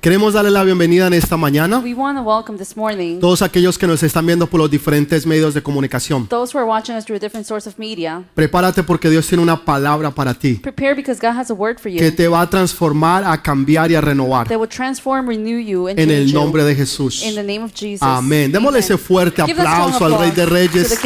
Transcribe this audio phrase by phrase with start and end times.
[0.00, 3.76] Queremos darle la bienvenida en esta mañana We want to welcome this morning todos aquellos
[3.76, 6.28] que nos están viendo por los diferentes medios de comunicación.
[6.28, 8.22] those who are watching us through a different source of media.
[8.36, 11.90] Prepárate porque Dios tiene una palabra para ti Prepare because God has a word for
[11.90, 15.88] que te va a transformar, a cambiar y a renovar that will transform, renew you,
[15.88, 17.24] and en el nombre de Jesús.
[17.24, 18.02] In the name of Jesus.
[18.02, 18.52] Amén.
[18.52, 20.96] Démosle ese fuerte aplauso al Rey de Reyes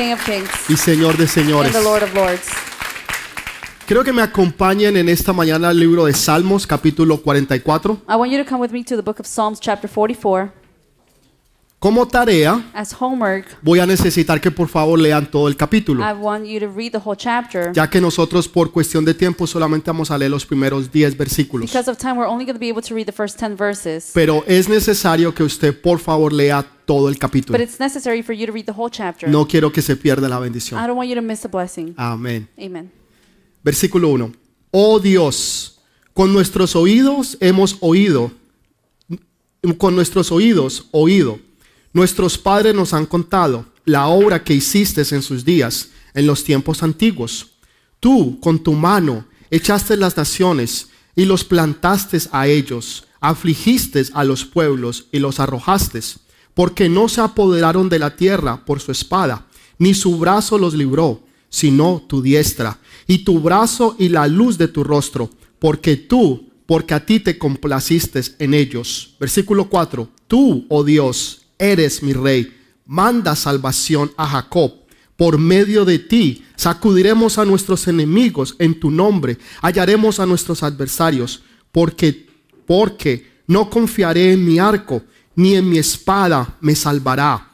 [0.68, 1.72] y Señor de Señores.
[3.86, 7.98] Quiero que me acompañen en esta mañana al libro de Salmos, capítulo 44.
[8.08, 10.52] I want you to come with me to the book of Psalms, chapter 44.
[11.78, 16.12] Como tarea, As homework, voy a necesitar que por favor lean todo el capítulo, I
[16.12, 17.72] want you to read the whole chapter.
[17.72, 21.72] ya que nosotros por cuestión de tiempo solamente vamos a leer los primeros 10 versículos.
[21.72, 24.12] Because of time, we're only going to be able to read the first 10 verses.
[24.14, 27.58] Pero es necesario que usted por favor lea todo el capítulo.
[27.58, 29.28] But it's necessary for you to read the whole chapter.
[29.28, 30.80] No quiero que se pierda la I bendición.
[30.86, 31.94] don't want you to miss the blessing.
[31.96, 32.48] Amén.
[32.56, 33.01] Amen.
[33.62, 34.32] Versículo 1.
[34.70, 35.78] Oh Dios,
[36.14, 38.32] con nuestros oídos hemos oído,
[39.78, 41.38] con nuestros oídos oído.
[41.92, 46.82] Nuestros padres nos han contado la obra que hiciste en sus días, en los tiempos
[46.82, 47.50] antiguos.
[48.00, 54.44] Tú, con tu mano, echaste las naciones y los plantaste a ellos, afligiste a los
[54.44, 56.00] pueblos y los arrojaste,
[56.54, 59.46] porque no se apoderaron de la tierra por su espada,
[59.78, 64.68] ni su brazo los libró, sino tu diestra, y tu brazo y la luz de
[64.68, 69.14] tu rostro, porque tú, porque a ti te complaciste en ellos.
[69.18, 70.08] Versículo 4.
[70.26, 72.52] Tú, oh Dios, eres mi rey,
[72.86, 74.72] manda salvación a Jacob.
[75.16, 81.42] Por medio de ti sacudiremos a nuestros enemigos en tu nombre, hallaremos a nuestros adversarios,
[81.70, 82.26] porque
[82.66, 85.02] porque no confiaré en mi arco,
[85.34, 87.50] ni en mi espada me salvará.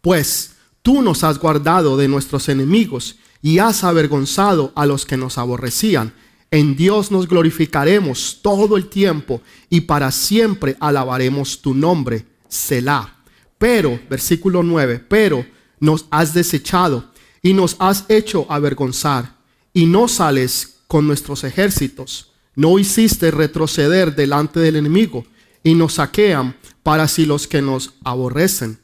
[0.00, 5.36] Pues tú nos has guardado de nuestros enemigos y has avergonzado a los que nos
[5.36, 6.14] aborrecían.
[6.50, 13.16] En Dios nos glorificaremos todo el tiempo y para siempre alabaremos tu nombre, Selah.
[13.58, 15.44] Pero, versículo 9, pero
[15.78, 17.10] nos has desechado
[17.42, 19.36] y nos has hecho avergonzar
[19.74, 22.32] y no sales con nuestros ejércitos.
[22.54, 25.26] No hiciste retroceder delante del enemigo
[25.62, 28.78] y nos saquean para si los que nos aborrecen.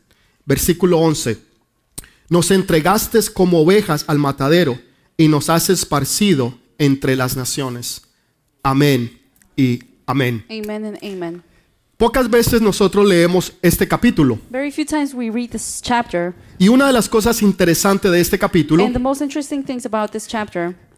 [0.44, 1.49] Versículo 11.
[2.30, 4.78] Nos entregaste como ovejas al matadero
[5.16, 8.02] y nos has esparcido entre las naciones.
[8.62, 9.20] Amén
[9.56, 10.44] y amén.
[10.48, 11.42] Amen and amen.
[11.96, 16.86] Pocas veces nosotros leemos este capítulo Very few times we read this chapter, y una
[16.86, 18.82] de las cosas interesantes de este capítulo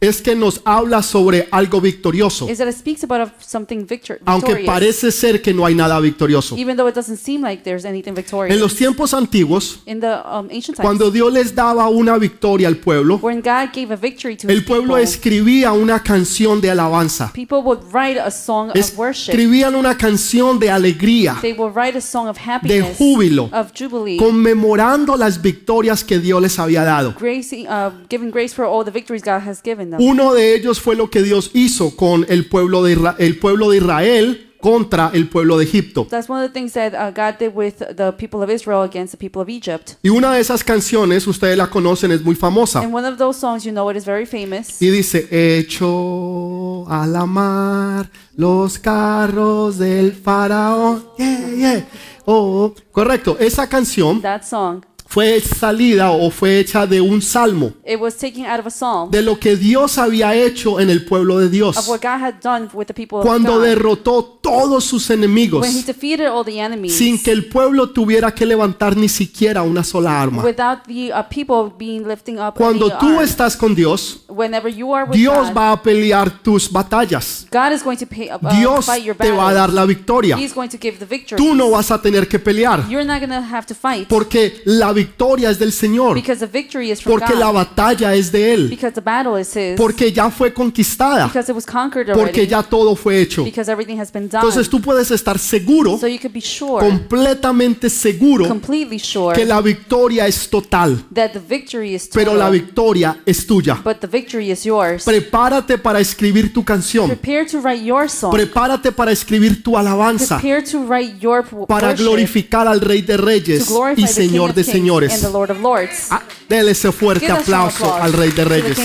[0.03, 4.49] es que nos habla sobre algo victorioso, is that it speaks about something victor- aunque
[4.55, 6.57] victorious, parece ser que no hay nada victorioso.
[6.57, 8.53] even though it doesn't seem like there's anything victorious.
[8.53, 12.67] En los tiempos antiguos, In the um, ancient times, cuando Dios les daba una victoria
[12.67, 16.71] al pueblo, when God gave a victory to el pueblo people, escribía una canción de
[16.73, 19.31] alabanza, people would write a song of worship.
[19.31, 24.17] escribían una canción de alegría, They will write a song of happiness, júbilo, of jubilee,
[24.17, 27.15] conmemorando las victorias que Dios les había dado.
[27.17, 29.92] grace, uh, giving grace for all the victories God has given.
[30.01, 33.71] Uno de ellos fue lo que Dios hizo con el pueblo de, Isra- el pueblo
[33.71, 36.07] de Israel contra el pueblo de Egipto.
[36.09, 39.19] That's one of the things that God did with the people of Israel against the
[39.19, 39.95] people of Egypt.
[40.05, 42.79] Y una de esas canciones, ustedes la conocen, es muy famosa.
[42.81, 44.81] And one of those songs, you know, it is very famous.
[44.81, 51.05] Y dice, hecho a la mar los carros del faraón.
[51.19, 51.89] Yeah, yeah.
[52.25, 53.37] Oh, correcto.
[53.41, 58.47] Esa canción That song, fue salida o fue hecha de un salmo, it was taken
[58.47, 61.53] out of a psalm de lo que Dios había hecho en el pueblo de of
[61.53, 61.87] Dios.
[61.87, 63.65] what God had done with the people of Cuando God.
[63.65, 68.35] derrotó todos sus enemigos When he defeated all the enemies sin que el pueblo tuviera
[68.35, 70.43] que levantar ni siquiera una sola arma.
[70.43, 73.21] without the uh, people being lifting up Cuando any tú arm.
[73.21, 77.47] estás con Dios, Whenever you are with Dios God, va a pelear tus batallas.
[77.51, 80.37] God is going to pay, uh, Dios fight your te va a dar la victoria.
[80.37, 81.37] He's going to give the victory.
[81.37, 84.63] Tú no vas a tener que pelear You're not going to have to fight porque
[84.65, 87.41] la victoria es del Señor, because the victory is from porque God.
[87.41, 89.77] la batalla es de Él, because the battle is His.
[89.77, 93.45] porque ya fue conquistada, because it was conquered porque ya todo fue hecho.
[93.45, 94.41] because everything has been done.
[94.41, 99.45] Entonces tú puedes estar seguro, so you could be sure, completamente seguro, completely sure, que
[99.45, 103.81] la victoria es total, that the victory is pero total, la victoria es tuya.
[103.85, 105.05] but the victory is yours.
[105.05, 107.09] Prepárate para escribir tu canción.
[107.09, 108.31] Prepare to write your song.
[108.33, 113.17] Prepárate para escribir tu alabanza, Prepare to write your w- para glorificar al Rey de
[113.17, 115.21] Reyes y Señor de and señores.
[115.21, 116.07] the Lord of Lords.
[116.11, 118.79] Ah, Dele ese fuerte Give aplauso al Rey de Reyes.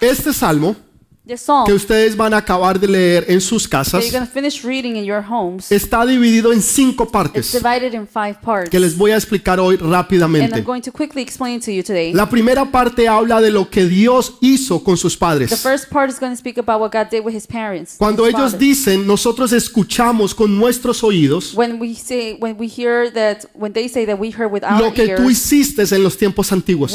[0.00, 0.76] Este salmo
[1.24, 4.04] que ustedes van a acabar de leer en sus casas
[5.70, 7.56] está dividido en cinco partes
[8.68, 10.64] que les voy a explicar hoy rápidamente.
[12.12, 15.64] La primera parte habla de lo que Dios hizo con sus padres.
[17.98, 21.78] Cuando ellos dicen, nosotros escuchamos con nuestros oídos lo
[24.92, 26.92] que tú hiciste en los tiempos antiguos.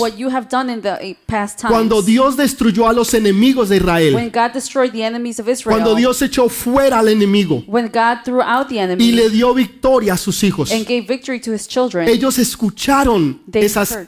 [1.67, 4.16] Cuando Dios destruyó a los enemigos de Israel.
[4.17, 5.77] When God destroyed the enemies of Israel.
[5.77, 9.53] Cuando Dios echó fuera al enemigo when God threw out the y enemy le dio
[9.53, 10.71] victoria a sus hijos.
[10.71, 12.07] and gave victory to his children.
[12.07, 14.07] Ellos escucharon They esas, heard.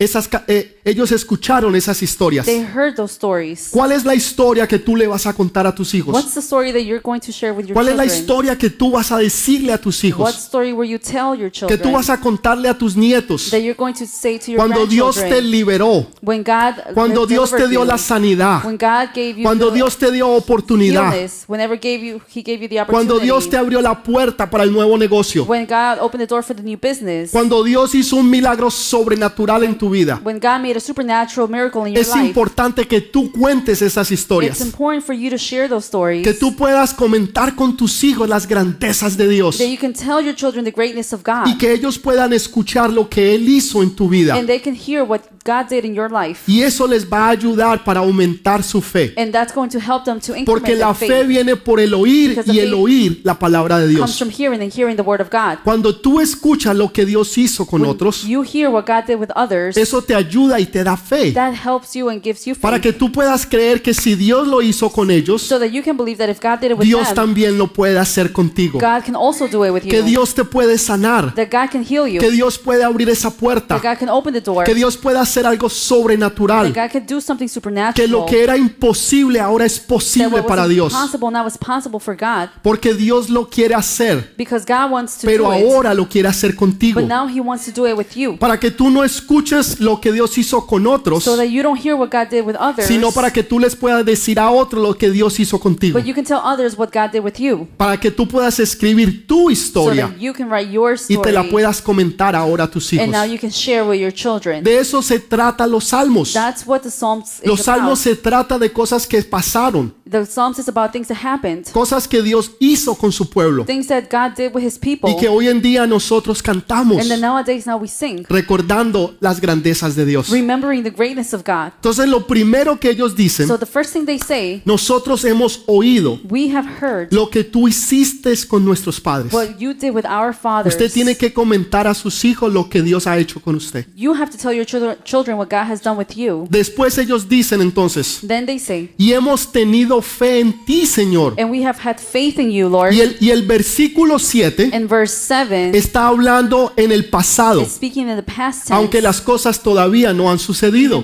[0.00, 2.46] Esas, eh, ellos escucharon esas historias.
[2.46, 3.68] they heard those stories.
[3.70, 6.14] ¿Cuál es la historia que tú le vas a contar a tus hijos?
[6.14, 8.20] What's the story that you're going to share with your ¿Cuál es la children?
[8.20, 10.34] historia que tú vas a decirle a tus What hijos?
[10.38, 11.82] story will you tell your Que children?
[11.82, 14.86] tú vas a contarle a tus nietos that you're going to say to your cuando
[14.86, 19.34] Dios te liberó, when God cuando Dios te dio you, la sanidad, when God gave
[19.36, 23.18] you cuando Dios te dio oportunidad, illness, whenever gave you He gave you the cuando
[23.18, 26.56] Dios te abrió la puerta para el nuevo negocio, when God opened the door for
[26.56, 30.20] the new business, cuando Dios hizo un milagro sobrenatural en tu vida.
[30.24, 32.26] when God made a supernatural miracle in your Es life.
[32.26, 36.22] importante que tú cuentes esas It's historias, important for you to share those stories.
[36.24, 40.20] que tú puedas comentar con tus hijos las grandezas de Dios that you can tell
[40.24, 41.46] your children the greatness of God.
[41.46, 44.34] y que ellos puedan escuchar lo que Él hizo en tu vida.
[44.36, 46.42] and they can hear what God did in your life.
[46.46, 49.14] Y eso les va a ayudar para aumentar su fe.
[49.16, 51.26] And that's going to help them to increment Porque la their fe faith.
[51.26, 54.18] viene por el oír Because the y el faith oír la palabra de comes Dios.
[54.18, 55.58] from hearing and hearing the word of God.
[55.64, 59.30] Cuando tú escuchas lo que Dios hizo con otros, you hear what God did with
[59.34, 61.32] others, eso te ayuda y te da fe.
[61.32, 62.62] that helps you and gives you faith.
[62.62, 65.82] Para que tú puedas creer que si Dios lo hizo con ellos, so that you
[65.82, 68.78] can believe that if God did it with Dios them, también lo puede hacer contigo.
[68.78, 69.90] God can also do it with you.
[69.90, 71.34] Que Dios te puede sanar.
[71.34, 72.20] that God can heal you.
[72.20, 73.80] Que Dios puede abrir esa puerta.
[73.80, 74.64] that God can open the door.
[74.64, 76.68] Que Dios puede hacer algo that sobrenatural.
[76.72, 78.10] God can do something Que supernatural.
[78.10, 80.92] lo que era imposible ahora es that posible para Dios.
[80.92, 82.48] impossible now is possible for God.
[82.62, 85.64] Porque Dios lo quiere hacer, Because God wants to pero do it.
[85.64, 87.00] ahora lo quiere hacer contigo.
[87.00, 88.36] But now He wants to do it with you.
[88.38, 91.78] Para que tú no escuches lo que Dios hizo con otros, So that you don't
[91.78, 92.86] hear what God did with others.
[92.86, 95.98] sino para que tú les puedas decir a otros lo que Dios hizo contigo.
[95.98, 97.68] But you can tell others what God did with you.
[97.76, 101.32] Para que tú puedas escribir tu So historia that you can write your y te
[101.32, 103.04] la puedas comentar ahora a tus hijos.
[103.04, 104.62] and now you can share with your children.
[104.64, 106.32] De eso se trata los salmos.
[106.32, 108.16] That's what the Psalms Los is salmos about.
[108.16, 111.66] se trata de cosas que pasaron, The Psalms is about things that happened.
[111.70, 115.08] cosas que Dios hizo con su pueblo Things that God did with His people.
[115.10, 118.24] y que hoy en día nosotros cantamos and then nowadays now we sing.
[118.28, 120.30] recordando las grandezas de Dios.
[120.30, 121.72] Remembering the greatness of God.
[121.76, 126.20] Entonces lo primero que ellos dicen, So the first thing they say, nosotros hemos oído
[126.28, 129.32] we have heard lo que tú hiciste con nuestros padres.
[129.32, 130.74] what you did with our fathers.
[130.74, 133.86] Usted tiene que comentar a sus hijos lo que Dios ha hecho con usted.
[133.96, 136.46] You have to tell your children, children what God has done with you.
[136.50, 141.34] Después ellos dicen entonces, Then they say, y hemos tenido fe en ti, Señor.
[141.38, 142.92] and we have had faith in you, Lord.
[142.92, 147.72] Y el, y el versículo 7 And verse 7 está hablando en el pasado, is
[147.72, 151.02] speaking in the past tense, aunque las cosas todavía no han sucedido.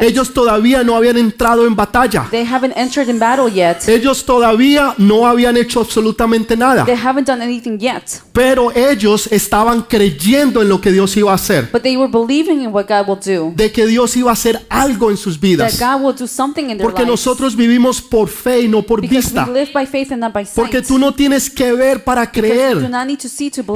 [0.00, 2.28] Ellos todavía no habían entrado en batalla.
[2.30, 3.88] They haven't entered in battle yet.
[3.88, 6.84] Ellos todavía no habían hecho absolutamente nada.
[6.84, 8.02] They haven't done anything yet.
[8.32, 11.68] Pero ellos estaban creyendo en lo que Dios iba a hacer.
[11.72, 13.52] But they were believing in what God will do.
[13.54, 15.78] De que Dios iba a hacer algo en sus vidas.
[15.78, 19.48] God will do something in their Porque nosotros vivimos por fe y no por vista.
[20.54, 22.78] Porque tú no tienes que ver para creer.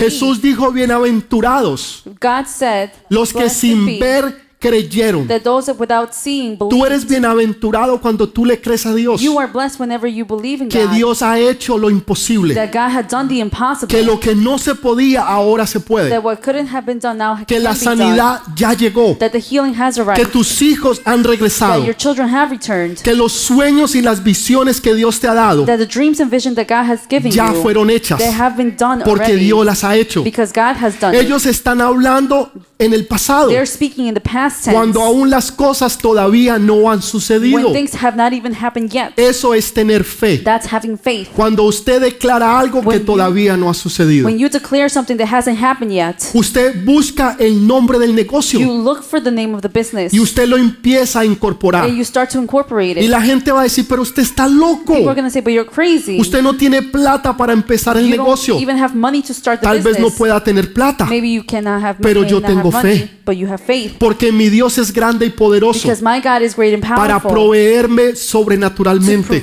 [0.00, 5.26] Jesús dijo, bienaventurados God said, los que "Blessed sin ver creyeron.
[5.28, 6.56] that those that without seeing.
[6.58, 9.20] Tú eres bienaventurado cuando tú le crees a Dios.
[9.20, 10.94] You are blessed whenever you believe in Que God.
[10.94, 12.54] Dios ha hecho lo imposible.
[12.54, 13.88] that God had done the impossible.
[13.88, 16.08] Que lo que no se podía ahora se puede.
[16.10, 17.96] that what couldn't have been done now Que la be done.
[17.98, 19.16] sanidad ya llegó.
[19.18, 20.30] That the healing has Que arrived.
[20.32, 21.84] tus hijos han that regresado.
[21.84, 22.98] your children have returned.
[23.02, 26.30] Que los sueños y las visiones que Dios te ha dado that the dreams and
[26.30, 28.18] vision that God has given ya you, fueron hechas.
[28.18, 29.44] they have been done Porque already.
[29.46, 30.22] Dios las ha hecho.
[30.22, 31.22] because God has done it.
[31.22, 33.48] Ellos están hablando en el pasado.
[33.48, 34.72] They're speaking in the past tense.
[34.72, 37.56] Cuando aún las cosas todavía no han sucedido.
[37.56, 39.12] when things have not even happened yet.
[39.16, 40.38] Eso es tener fe.
[40.38, 41.28] That's having faith.
[41.34, 44.26] Cuando usted declara algo que When you- todavía no ha sucedido.
[44.26, 48.60] When you declare something that hasn't happened yet, Usted busca el nombre del you negocio
[48.60, 51.84] look for the name of the business y usted lo empieza a incorporar.
[51.84, 53.10] and you start to incorporate Y it.
[53.10, 54.94] la gente va a decir, pero usted está loco.
[54.94, 56.18] People are say, but you're crazy.
[56.20, 58.58] Usted no tiene plata para empezar el you don't negocio.
[58.60, 61.82] even have money to start the Tal vez no pueda tener plata, Maybe you cannot
[61.82, 63.10] have pero yo tengo tengo have money, fe.
[63.24, 63.92] but you have faith.
[63.98, 68.16] Porque mi Dios es grande y poderoso Because my God is great and para proveerme
[68.16, 69.42] sobrenaturalmente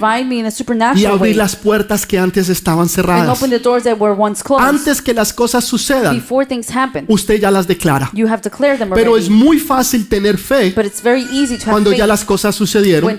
[0.96, 3.42] y abrir las puertas que antes estaban cerradas.
[4.60, 6.24] Antes que las cosas sucedan,
[7.08, 8.12] usted ya las declara.
[8.94, 10.74] Pero es muy fácil tener fe
[11.66, 13.18] cuando ya las cosas sucedieron,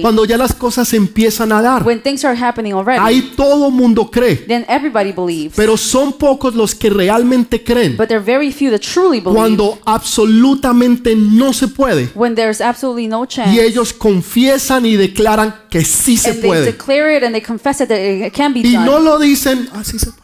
[0.00, 1.84] cuando ya las cosas empiezan a dar.
[3.00, 4.46] Ahí todo mundo cree,
[5.56, 7.96] pero son pocos los que realmente creen.
[9.24, 10.73] Cuando absolutamente
[11.16, 12.10] no se puede.
[12.14, 13.52] when there's absolutely no chance.
[13.54, 16.64] Y ellos confiesan y declaran que sí se and they puede.
[16.66, 18.84] declare it and they confess it that it can be Y done.
[18.86, 20.23] no lo dicen, así se puede.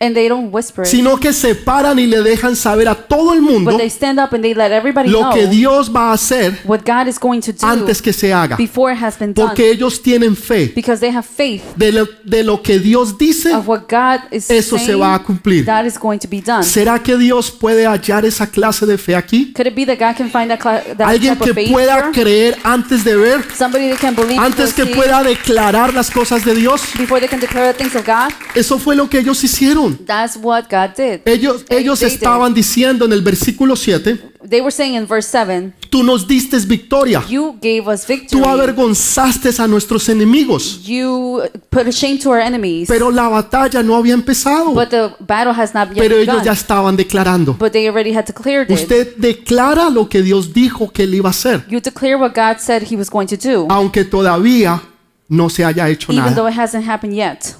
[0.00, 0.88] And they don't whisper it.
[0.88, 4.20] Sino que se paran y le dejan saber a todo el mundo But they stand
[4.20, 7.18] up and they let everybody lo know que Dios va a hacer what God is
[7.18, 8.56] going to do antes que se haga.
[8.56, 9.48] before it has been done.
[9.48, 13.52] Porque ellos tienen fe because they have faith de lo, de lo que Dios dice,
[13.52, 15.64] of what God is eso se saying va a cumplir.
[15.64, 16.62] that is going to be done.
[16.62, 19.52] ¿Será que Dios puede hallar esa clase de fe aquí?
[19.52, 21.96] Could it be that God can find that, cla- that Alguien type que of pueda
[21.96, 22.12] here?
[22.12, 26.44] creer antes de ver, Somebody that can believe antes que before, pueda declarar las cosas
[26.44, 26.82] de Dios.
[26.96, 28.32] before they can declare the things of God.
[28.54, 29.87] Eso fue lo que ellos hicieron.
[30.06, 31.20] That's what God did.
[31.26, 32.14] Ellos, ellos they did.
[32.16, 34.18] estaban diciendo en el versículo 7,
[34.48, 38.40] They were saying in verse 7, tú nos diste victoria, You gave us victory.
[38.40, 42.88] tú avergonzaste a nuestros enemigos, You put a shame to our enemies.
[42.88, 46.44] pero la batalla no había empezado, but the battle has not yet pero ellos begun.
[46.44, 47.54] ya estaban declarando.
[47.58, 48.74] but they already had declared it.
[48.80, 52.58] Usted declara lo que Dios dijo que él iba a hacer, You declare what God
[52.58, 54.80] said He was going to do, aunque todavía
[55.28, 57.54] no se haya hecho even though nada, it hasn't happened yet.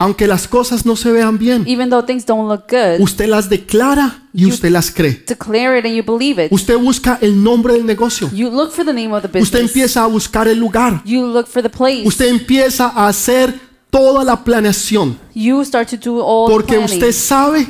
[0.00, 1.62] Aunque las cosas no se vean bien.
[1.68, 5.22] Even though things don't look good, Usted las declara y usted las cree.
[5.28, 6.50] declare it and you believe it.
[6.50, 8.30] Usted busca el nombre del negocio.
[8.32, 9.60] You look for the name of the Usted business.
[9.70, 11.02] empieza a buscar el lugar.
[11.04, 12.02] You look for the place.
[12.06, 13.54] Usted empieza a hacer
[13.90, 15.18] toda la planeación.
[15.34, 17.66] You start to do all the Porque planning usted sabe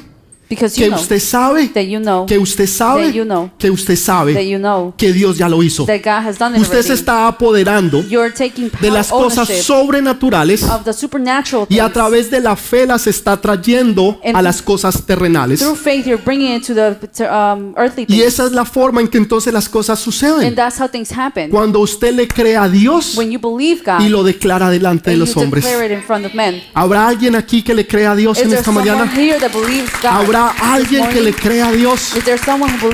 [0.50, 3.50] because you que know usted sabe that you know que usted that sabe you know
[3.58, 5.86] que usted that sabe you know que Dios ya lo hizo.
[5.86, 10.62] that God has done it Usted se está apoderando You're taking de las cosas sobrenaturales
[10.64, 14.60] of the supernatural y a través de la fe las está trayendo a And las
[14.62, 15.60] cosas terrenales.
[15.60, 19.08] Through faith, you're bringing it to the um, earthly Y esa es la forma en
[19.08, 20.54] que entonces las cosas And suceden.
[20.54, 21.50] that's how things happen.
[21.50, 25.14] Cuando usted le cree a Dios When you believe God y lo declara delante de
[25.14, 25.64] and los hombres.
[25.64, 26.60] declare it in front of men.
[26.74, 29.04] ¿Habrá alguien aquí que le crea a Dios Is en esta mañana?
[29.16, 30.10] here that believes God?
[30.10, 32.12] ¿Habrá this alguien que le crea a Dios?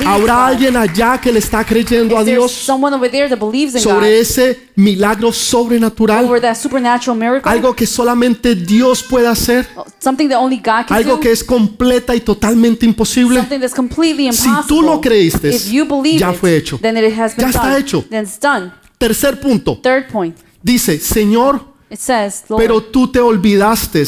[0.04, 6.28] ¿Habrá alguien allá que le está creyendo a Dios sobre ese milagro sobrenatural?
[7.44, 9.68] Algo que solamente Dios puede hacer,
[10.88, 13.46] algo que es completa y totalmente imposible.
[14.32, 15.52] Si tú lo creíste,
[16.18, 16.80] ya fue hecho.
[16.82, 18.04] Ya está hecho.
[18.98, 20.36] Tercer punto, Third point.
[20.62, 21.62] dice, Señor,
[22.56, 24.06] pero tú te olvidaste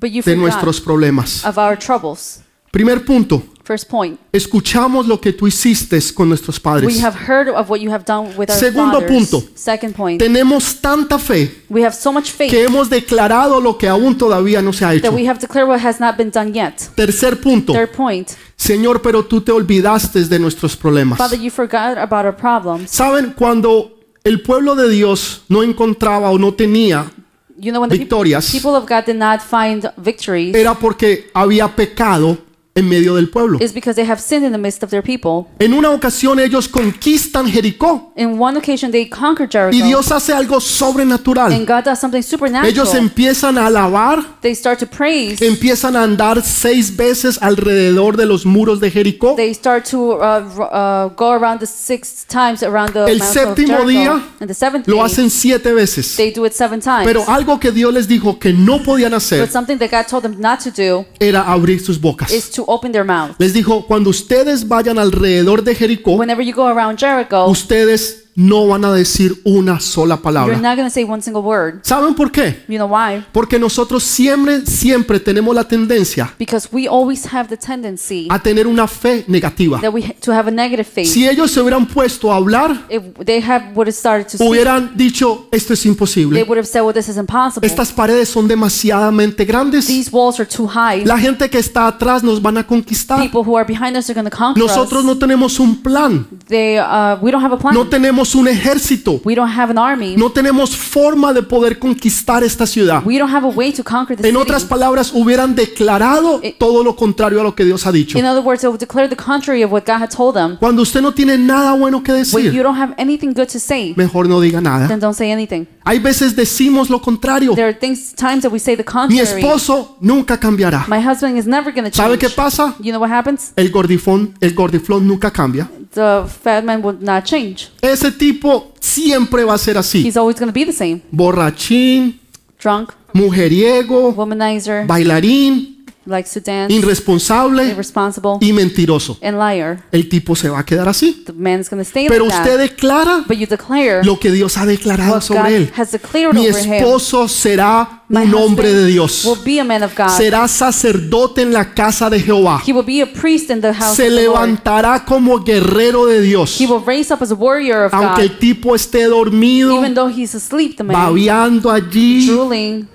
[0.00, 1.44] de nuestros problemas.
[1.44, 2.40] of our troubles.
[2.70, 4.20] Primer punto, First point.
[4.32, 7.02] escuchamos lo que tú hiciste con nuestros We padres.
[7.02, 9.10] have heard of what you have done with our Segundo fathers.
[9.30, 9.48] punto.
[9.54, 10.18] Second point.
[10.20, 14.60] Tenemos tanta fe We have so much faith que hemos declarado lo que aún todavía
[14.60, 15.02] no se ha hecho.
[15.08, 16.74] that we have declared what has not been done yet.
[16.94, 18.28] Tercer punto, Third point.
[18.56, 21.16] Señor, pero tú te olvidaste de nuestros problemas.
[21.18, 22.90] Father, you forgot about our problems.
[22.90, 27.10] Saben, cuando el pueblo de Dios no encontraba o no tenía,
[27.58, 28.50] You know, when the people, Victorias.
[28.50, 32.36] people of God did not find victories, era porque había pecado
[32.76, 33.58] en medio del pueblo.
[33.60, 35.46] is because they have sinned in the midst of their people.
[35.58, 39.76] En una ocasión ellos conquistan Jericó In one occasion, they conquered Jericho.
[39.76, 41.52] y Dios hace algo sobrenatural.
[41.52, 42.70] and God does something supernatural.
[42.70, 45.44] Ellos empiezan a alabar, they start to praise.
[45.44, 49.34] empiezan a andar seis veces alrededor de los muros de Jericó.
[49.36, 53.84] they start to uh, uh, go around the six times around the El of séptimo
[53.86, 56.16] día and the seventh Lo hacen siete veces.
[56.16, 57.06] they do it seven times.
[57.06, 60.22] Pero algo que Dios les dijo que no podían hacer but something that God told
[60.22, 62.30] them not to do era abrir sus bocas.
[62.30, 63.36] is to open their mouth.
[63.38, 68.66] Les dijo, cuando ustedes vayan alrededor de Jericó, Whenever you go around Jericho, ustedes no
[68.68, 70.56] van a decir una sola you're palabra.
[70.58, 71.80] not going to say one single word.
[71.82, 72.62] ¿Saben por qué?
[72.68, 73.24] You know why?
[73.32, 78.66] Porque nosotros siempre, siempre tenemos la tendencia Because we always have the tendency a tener
[78.66, 79.80] una fe negativa.
[79.80, 81.08] that we ha- to have a negative faith.
[81.08, 84.46] Si ellos se hubieran puesto a hablar, if they have would have started to speak,
[84.48, 86.42] hubieran dicho, esto es they imposible.
[86.44, 87.66] would have said, "Well, this is impossible.
[87.66, 89.86] Estas paredes son demasiadamente grandes.
[89.86, 91.04] These walls are too high.
[91.04, 93.18] La gente que está atrás nos van a conquistar.
[93.20, 95.06] People who are behind us are going to conquer Nosotros us.
[95.06, 96.26] no tenemos un plan.
[96.48, 97.74] They, uh, we don't have a plan.
[97.74, 99.20] No tenemos tenemos un ejército.
[99.24, 100.16] We don't have an army.
[100.16, 103.02] No tenemos forma de poder conquistar esta ciudad.
[103.04, 104.70] We don't have a way to conquer the En otras city.
[104.70, 108.18] palabras, hubieran declarado todo lo contrario a lo que Dios ha dicho.
[108.18, 110.56] In other words, it would declare the contrary of what God had told them.
[110.58, 113.58] Cuando usted no tiene nada bueno que When you decir, don't have anything good to
[113.58, 114.88] say, mejor no diga nada.
[114.88, 115.66] then don't say anything.
[115.88, 117.54] Hay veces decimos lo contrario.
[117.54, 119.20] There are things, times that we say the Mi contrary.
[119.40, 120.84] esposo nunca cambiará.
[120.88, 122.20] My husband is never going to ¿Sabe change.
[122.26, 122.74] qué pasa?
[122.80, 123.52] You know what happens?
[123.54, 125.70] El gordifón, el gordiflón nunca cambia.
[125.94, 127.68] The fat man would not change.
[127.80, 130.02] Ese tipo siempre va a ser así.
[130.04, 131.02] He's always going to be the same.
[131.12, 132.18] Borrachín,
[132.60, 135.75] Drunk, mujeriego, womanizer, bailarín,
[136.06, 139.18] likes to dance, irresponsable irresponsible, y mentiroso.
[139.22, 139.82] and liar.
[139.92, 141.22] El tipo se va a quedar así.
[141.26, 142.60] The man's to stay Pero like usted that.
[142.60, 145.72] declara But you declare lo que Dios ha declarado what sobre él.
[145.76, 146.72] has declared Mi over him.
[146.74, 149.24] esposo será My un hombre de Dios.
[149.24, 150.08] will be a man of God.
[150.16, 152.62] Será sacerdote en la casa de Jehová.
[152.66, 154.34] He will be a priest in the house Se of the Lord.
[154.36, 156.60] levantará como guerrero de Dios.
[156.60, 158.30] He will raise up as a warrior of Aunque God.
[158.32, 162.86] el tipo esté dormido, Even though he's asleep, the man, babeando allí, drooling.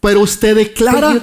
[0.00, 1.22] Pero usted But declara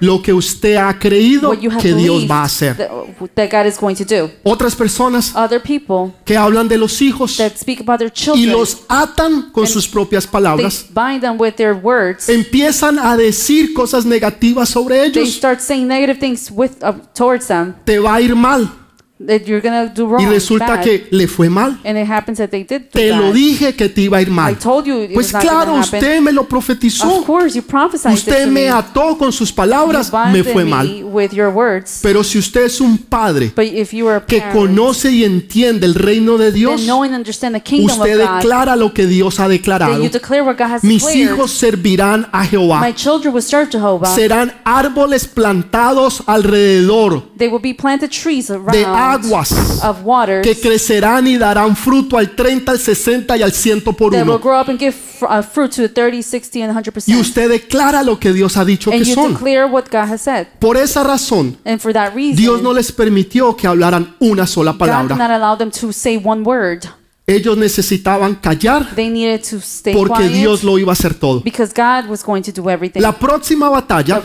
[0.00, 2.76] lo que usted ha creído que Dios va a hacer.
[2.76, 2.90] that,
[3.34, 4.30] that God is going to do.
[4.44, 9.88] Otras personas Other people que hablan de los hijos y children, los atan con sus
[9.88, 12.28] propias palabras, bind them with their words.
[12.28, 15.28] empiezan a decir cosas negativas sobre ellos.
[15.34, 18.85] start saying negative things with uh, towards them Te va a ir mal
[19.18, 20.20] that you're gonna do wrong.
[20.22, 20.82] y resulta bad.
[20.84, 21.78] que le fue mal.
[21.84, 23.32] and it happens that they did do Te lo bad.
[23.32, 24.58] dije que te iba a ir I mal.
[24.58, 27.24] told you it Pues was claro, usted me lo Of profetizó.
[27.24, 31.02] course, you prophesied Usted me ató con sus palabras, you me fue me mal.
[31.04, 32.00] with your words.
[32.02, 35.24] Pero si usted es un padre But if you are a que parent, conoce y
[35.24, 38.76] entiende el reino de Dios, then know and understand the kingdom usted of God, declara
[38.76, 40.02] lo que Dios ha declarado.
[40.02, 41.30] you declare what God has Mis declared.
[41.36, 42.80] hijos servirán a Jehová.
[42.80, 44.06] My children will serve Jehovah.
[44.14, 49.52] Serán árboles plantados alrededor They will be planted trees around de aguas
[49.84, 54.14] of waters que crecerán y darán fruto al 30, al 60 y al 100 por
[54.14, 54.38] uno.
[54.38, 57.04] grow up and give fr- fruit to the 30, 60, and 100%.
[57.08, 59.34] Y usted declara lo que Dios ha dicho que son.
[59.34, 60.46] declare what God has said.
[60.58, 64.72] Por esa razón, And for that reason, Dios no les permitió que hablaran una sola
[64.72, 65.16] God did palabra.
[65.16, 66.84] not allow them to say one word.
[67.28, 71.40] Ellos necesitaban callar They needed to stay porque Dios lo iba a hacer todo.
[71.40, 73.00] because God was going to do everything.
[73.00, 74.22] La próxima batalla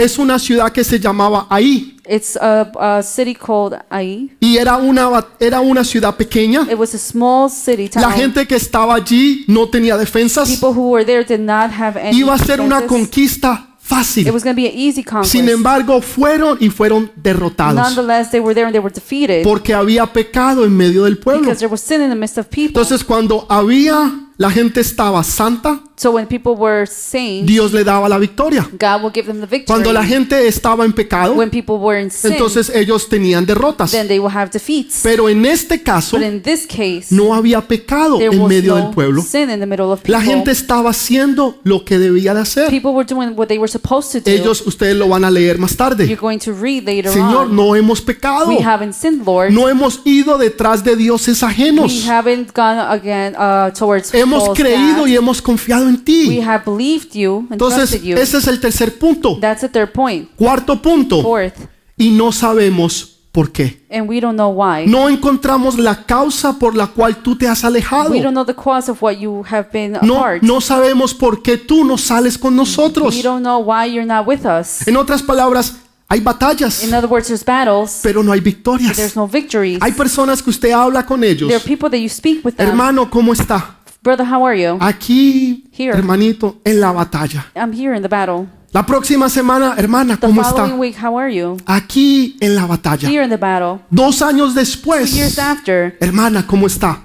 [0.00, 4.30] es una ciudad que se llamaba Ahí it's a, a city called Ai.
[4.40, 5.08] y era una,
[5.40, 6.62] era una ciudad pequeña.
[6.70, 8.02] It was a small city town.
[8.02, 10.48] La gente que estaba allí no tenía defensas.
[10.50, 12.88] People who were there did not have any Iba a ser una defenses.
[13.08, 14.32] conquista It fácil.
[14.32, 15.32] was going to be an easy conquest.
[15.32, 19.74] Sin embargo, fueron y fueron derrotados Nonetheless, they were there and they were defeated porque
[19.74, 21.42] había pecado en medio del pueblo.
[21.42, 22.68] because there was sin in the midst of people.
[22.80, 28.08] Entonces, cuando había la gente estaba santa, so when people were saying, Dios le daba
[28.08, 28.68] la victoria.
[28.72, 29.66] God will give them the victory.
[29.66, 33.92] Cuando la gente estaba en pecado, when people were in sin, entonces ellos tenían derrotas.
[33.92, 35.00] then they will have defeats.
[35.02, 38.74] Pero en este caso, but in this case, no había pecado there en was medio
[38.74, 39.22] no del pueblo.
[39.22, 40.12] sin in the middle of people.
[40.12, 42.70] La gente estaba haciendo lo que debía de hacer.
[42.70, 44.34] people were doing what they were supposed to do.
[44.34, 46.16] Ellos, ustedes lo van a leer más You're tarde.
[46.16, 47.56] going to read later Señor, on.
[47.56, 48.48] no hemos pecado.
[48.48, 49.52] we haven't sinned, Lord.
[49.52, 52.04] No hemos ido detrás de dioses we ajenos.
[52.08, 56.40] haven't gone again uh, towards Hemos creído y hemos confiado en We ti.
[56.40, 58.16] have believed you and Entonces, trusted you.
[58.16, 59.38] ese es el tercer punto.
[59.40, 60.28] That's the third point.
[60.36, 61.22] Cuarto punto.
[61.22, 61.54] Fourth,
[61.96, 63.84] Y no sabemos por qué.
[63.90, 64.86] and we don't know why.
[64.86, 68.10] No encontramos la causa por la cual tú te has alejado.
[68.10, 70.42] We don't know the cause of what you have been No, apart.
[70.42, 73.14] no sabemos por qué tú no sales con nosotros.
[73.16, 74.86] We don't know why you're not with us.
[74.86, 75.76] En otras palabras,
[76.08, 79.16] hay batallas, In other words, there's battles, pero no hay but there's victorias.
[79.16, 79.78] no victories.
[79.80, 81.48] Hay personas que usted habla con ellos.
[81.48, 82.68] There are people that you speak with them.
[82.68, 83.78] Hermano, ¿cómo está?
[84.04, 84.76] Brother, how are you?
[84.82, 85.94] Aquí, Here.
[85.96, 87.46] hermanito, en la batalla.
[87.56, 88.46] I'm here in the battle.
[88.74, 90.78] La próxima semana, hermana, The ¿cómo following está?
[90.78, 91.56] week, how are you?
[91.64, 93.08] Aquí en la batalla.
[93.08, 93.80] Here in the battle.
[93.90, 97.00] Dos años Two years después, after, hermana, ¿cómo está?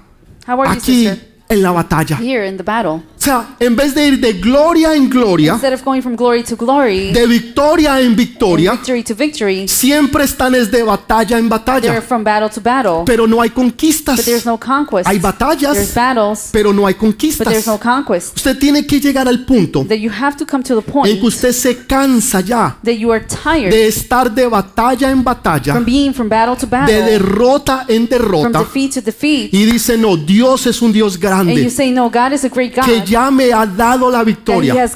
[0.46, 1.28] how are you, Aquí sister?
[1.48, 2.18] en la batalla.
[2.20, 3.02] Here in the battle.
[3.20, 6.42] O sea, en vez de ir de gloria en gloria, Instead of going from glory
[6.42, 11.46] to glory, de victoria en victoria, victory to victory, siempre están es de batalla en
[11.46, 12.00] they're batalla.
[12.00, 13.02] from battle to battle.
[13.04, 14.46] Pero no hay But conquistas.
[14.46, 15.06] no conquest.
[15.06, 17.66] Hay There's batallas, battles, pero no hay but there's conquistas.
[17.66, 18.36] no conquest.
[18.36, 21.20] Usted tiene que llegar al punto That you have to come to the en point
[21.20, 25.74] que usted se cansa ya that you are tired de estar de batalla en batalla,
[25.74, 29.52] from being from battle to de battle, derrota en from derrota, defeat to defeat.
[29.52, 32.48] y dice, no, Dios es un Dios And you grande say, No, God is a
[32.48, 32.84] great God.
[32.84, 34.88] que ya me ha dado la victoria.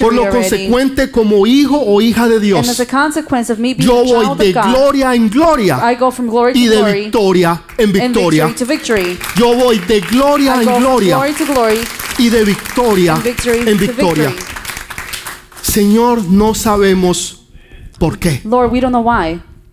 [0.00, 2.66] Por lo consecuente, como hijo o hija de Dios,
[3.78, 5.80] yo voy de gloria en gloria
[6.54, 8.54] y de victoria en victoria.
[9.36, 11.18] Yo voy de gloria en gloria
[12.18, 14.32] y de victoria en to victoria.
[15.62, 17.46] Señor, no sabemos
[17.98, 18.42] por qué.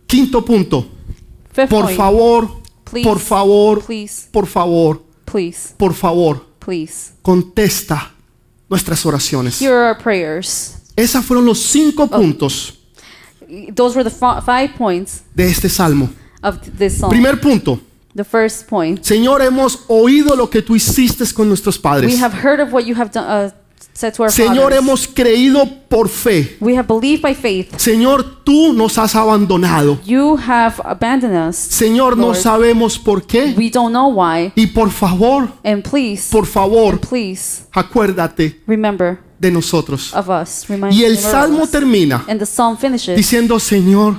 [0.07, 0.87] Quinto punto.
[1.69, 2.61] Por favor,
[3.03, 3.83] por favor,
[4.31, 5.03] por favor,
[5.77, 7.11] por favor, please.
[7.21, 8.11] contesta
[8.69, 9.59] nuestras oraciones.
[9.61, 10.73] Here are our prayers.
[10.97, 12.73] Esos fueron los cinco puntos
[13.73, 16.09] Those were the fi- five points de este salmo.
[16.43, 17.09] of this song.
[17.09, 17.79] Primer punto.
[18.13, 19.03] The first point.
[19.03, 22.21] Señor, hemos oído lo que tú hiciste con nuestros We padres.
[22.21, 23.51] have heard of what you have done, uh,
[24.29, 26.55] Señor, hemos creído por fe.
[26.59, 27.75] We have believed by faith.
[27.77, 29.99] Señor, tú nos has abandonado.
[30.05, 31.55] You have abandoned us.
[31.55, 32.37] Señor, no Lord.
[32.37, 33.55] sabemos por qué.
[33.57, 34.51] We don't know why.
[34.55, 40.13] Y por favor, And please, por favor, please acuérdate remember de nosotros.
[40.13, 40.65] of us.
[40.69, 41.71] Remind Y el salmo us.
[41.71, 44.15] termina And the psalm finishes diciendo, Señor,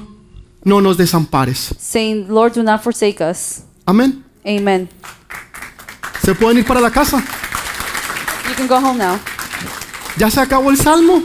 [0.64, 1.72] no nos desampares.
[1.78, 3.62] saying, Lord, do not forsake us.
[3.86, 4.24] Amén.
[4.44, 4.88] Amen.
[6.24, 7.18] ¿Se pueden ir para la casa?
[8.48, 9.18] You can go home now.
[10.18, 11.22] ¿Ya se acabó el salmo?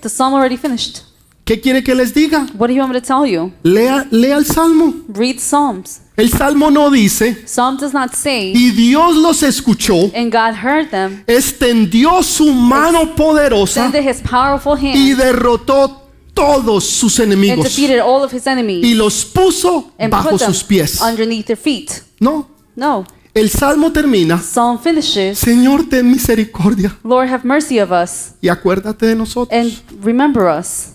[0.00, 1.02] The psalm already finished.
[1.44, 2.46] ¿Qué quiere que les diga?
[2.58, 3.52] What do you want me to tell you?
[3.62, 4.92] Lea, lea el salmo.
[5.08, 6.00] Read Psalms.
[6.16, 10.90] El salmo no dice, Psalm does not say, y Dios los escuchó, and God heard
[10.90, 18.00] them, extendió su mano poderosa his powerful y hand, derrotó todos sus and enemigos defeated
[18.00, 21.00] all of his y enemies, los puso and bajo put them sus pies.
[21.02, 22.02] underneath their feet.
[22.18, 23.04] No, No.
[23.36, 29.06] El salmo termina, Psalm finishes, Señor, ten misericordia Lord, have mercy of us, y acuérdate
[29.06, 29.58] de nosotros.
[29.58, 29.72] and
[30.04, 30.92] remember us.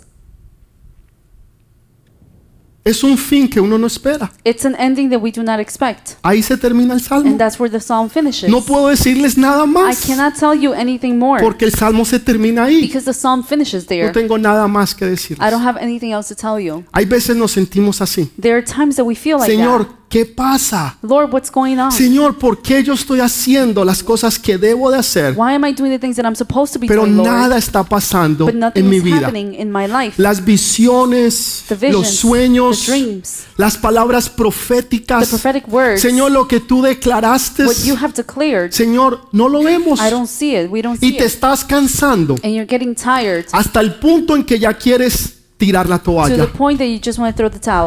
[2.84, 4.32] Es un fin que uno no espera.
[4.44, 6.14] It's an ending that we do not expect.
[6.24, 7.30] Ahí se termina el salmo.
[7.30, 8.50] And that's where the psalm finishes.
[8.50, 12.18] No puedo decirles nada I más cannot tell you anything more porque el salmo se
[12.20, 12.82] termina ahí.
[12.82, 14.12] because the psalm finishes No there.
[14.12, 15.52] tengo nada más que I decirles.
[15.52, 16.84] don't have anything else to tell you.
[16.92, 18.32] Hay veces nos sentimos así.
[18.42, 19.96] There are times that we feel like Señor, that.
[20.12, 20.98] ¿Qué pasa?
[21.02, 21.92] Lord, what's going on?
[21.92, 25.74] Señor, ¿por qué yo estoy haciendo las cosas que debo de hacer, Why am I
[25.74, 27.30] doing the things that I'm supposed to be pero doing, Lord?
[27.30, 29.28] nada está pasando but nothing en mi is vida?
[29.28, 30.22] happening in my life.
[30.22, 35.30] Las visiones, The visions, los sueños, the dreams, las palabras the proféticas.
[35.30, 38.72] prophetic words, Señor, lo que tú declaraste, what you have declared.
[38.72, 40.00] Señor, no lo vemos.
[40.00, 40.70] I don't see it.
[40.70, 41.32] We don't Y see te it.
[41.32, 46.00] estás cansando And you're getting tired hasta el punto en que ya quieres tirar la
[46.00, 46.50] toalla.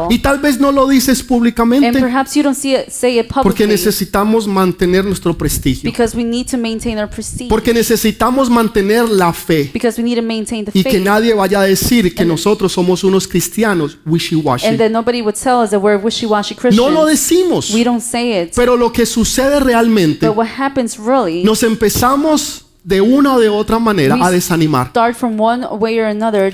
[0.09, 3.27] Y tal vez no lo dices And públicamente perhaps you don't see it, say it
[3.43, 5.83] porque necesitamos mantener nuestro prestigio.
[5.83, 7.49] because we need to maintain our prestige.
[7.49, 9.69] Porque necesitamos mantener la fe.
[9.73, 11.03] Because we need to maintain the Y que faith.
[11.03, 14.77] nadie vaya a decir que nosotros somos unos cristianos wishy-washy.
[14.77, 17.73] that nobody would tell us that we're wishy-washy No lo decimos.
[17.73, 18.53] We don't say it.
[18.55, 23.49] Pero lo que sucede realmente, But what happens really nos empezamos de una o de
[23.49, 24.91] otra manera a desanimar.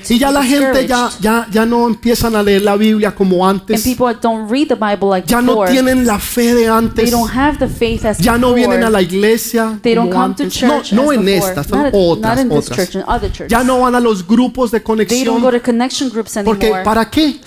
[0.08, 3.84] Y ya la gente ya, ya, ya no empiezan a leer la Biblia como antes.
[3.84, 7.10] like Ya no tienen la fe de They antes.
[7.10, 10.34] don't have the faith as Ya no vienen a la iglesia They don't como come
[10.36, 10.62] to antes.
[10.62, 13.48] No, church no en son not, otras, otras.
[13.48, 15.52] Ya no van a los grupos de They don't go conexión.
[15.52, 16.72] to connection groups Porque.
[16.82, 17.40] ¿para qué?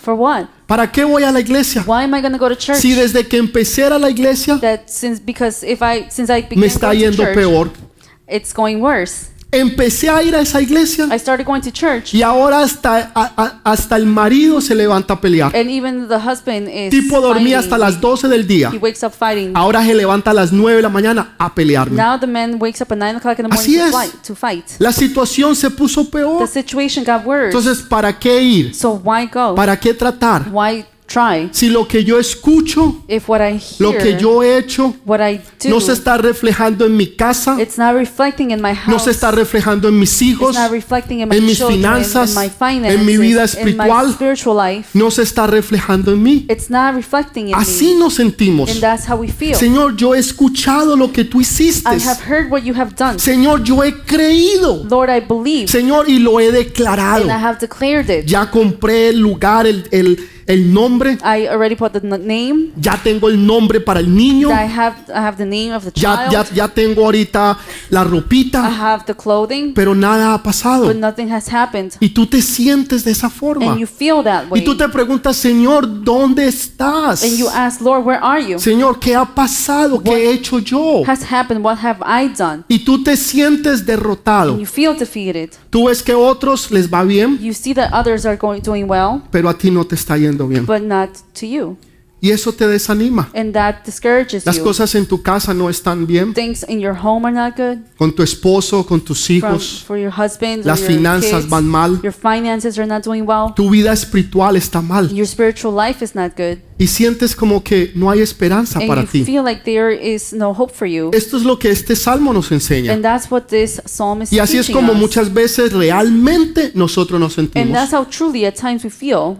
[0.67, 1.83] ¿Para qué voy a la iglesia?
[1.87, 2.77] Why am I going to go to church?
[2.77, 6.59] Si desde que empecé a la iglesia that since because if I since I began
[6.59, 7.84] me está yendo church, peor.
[8.27, 9.27] It's going worse.
[9.51, 13.31] Empecé a ir a esa iglesia I started going to church, y ahora hasta, a-
[13.37, 15.55] a- hasta el marido se levanta a pelear.
[15.55, 18.69] and even the husband is Tipo dormía hasta las 12 del día.
[18.73, 19.53] He wakes up fighting.
[19.55, 21.95] Ahora se levanta a las 9 de la mañana a pelearme.
[21.95, 24.11] Now the man wakes up at nine o'clock in the Así morning to es.
[24.11, 24.21] fight.
[24.23, 24.65] To fight.
[24.79, 26.47] La situación se puso The peor.
[26.49, 27.55] situation got worse.
[27.55, 28.75] Entonces, ¿para qué ir?
[28.75, 29.55] so why go?
[29.55, 30.49] ¿Para qué tratar?
[30.51, 31.49] Why try?
[31.51, 35.19] Si lo que yo escucho, If what I lo hear, que yo he hecho, what
[35.19, 38.87] I do, no se está reflejando en mi casa, it's not reflecting in my house.
[38.87, 41.77] no se está reflejando en mis hijos, it's not reflecting in my en mis children,
[41.77, 44.07] finanzas, in my finances, en mi vida in espiritual.
[44.07, 44.89] my spiritual life.
[44.93, 46.45] no se está reflejando en mí.
[46.49, 47.99] It's not reflecting in Así me.
[47.99, 48.69] nos sentimos.
[48.69, 49.55] And that's how we feel.
[49.55, 51.89] Señor, yo he escuchado lo que tú hiciste.
[51.89, 53.19] I have heard what you have done.
[53.19, 54.83] Señor, yo he creído.
[54.89, 55.67] Lord, I believe.
[55.67, 57.21] Señor, y lo he declarado.
[57.23, 58.25] And I have declared it.
[58.25, 61.17] Ya compré el lugar, el, el, el nombre.
[61.23, 62.71] I already put the name.
[62.77, 64.49] Ya tengo el nombre para el niño.
[64.49, 66.31] I have I have the name of the child.
[66.31, 67.57] ya, ya tengo ahorita
[67.89, 68.65] la I ropita.
[68.65, 69.73] have the clothing.
[69.73, 70.85] Pero nada ha pasado.
[70.85, 71.93] But nothing has happened.
[71.99, 73.71] Y tú te sientes de esa forma.
[73.71, 74.61] And you feel that way.
[74.61, 77.23] Y tú te preguntas, Señor, ¿dónde estás?
[77.23, 78.59] And you ask, Lord, where are you?
[78.59, 80.01] Señor, ¿qué ha pasado?
[80.01, 81.03] ¿Qué he hecho yo?
[81.07, 81.63] Has happened?
[81.63, 82.63] What have I done?
[82.67, 84.51] Y tú te sientes derrotado.
[84.51, 85.51] And you feel defeated.
[85.69, 88.85] Tú ves que a otros les va bien, You see that others are going doing
[88.87, 90.65] well, pero a ti no te está yendo bien.
[90.65, 91.77] but not to you.
[92.21, 93.29] Y eso te desanima.
[93.35, 94.63] And that discourages Las you.
[94.63, 96.33] cosas en tu casa no están bien.
[96.33, 97.85] Things in your home are not good.
[97.99, 99.83] Con tu esposo, con tus From, hijos.
[99.85, 101.99] for your husband, Las your finanzas kids, van mal.
[102.01, 103.53] Your finances are not doing well.
[103.55, 105.11] Tu vida espiritual está mal.
[105.13, 106.57] Your spiritual life is not good.
[106.79, 109.23] Y sientes como que no hay esperanza And para you ti.
[109.25, 111.11] feel like there is no hope for you.
[111.13, 112.91] Esto es lo que este salmo nos enseña.
[112.93, 114.97] And that's what this psalm is Y así es como us.
[114.97, 117.71] muchas veces realmente nosotros nos And sentimos.
[117.73, 119.37] that's how truly at times we feel.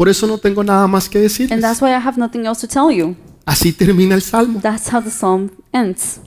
[0.00, 1.60] Por eso no tengo nada más que And decirles.
[1.60, 3.14] that's why I have nothing else to tell you.
[3.44, 4.58] Así termina el salmo.
[4.58, 6.20] That's how the psalm ends.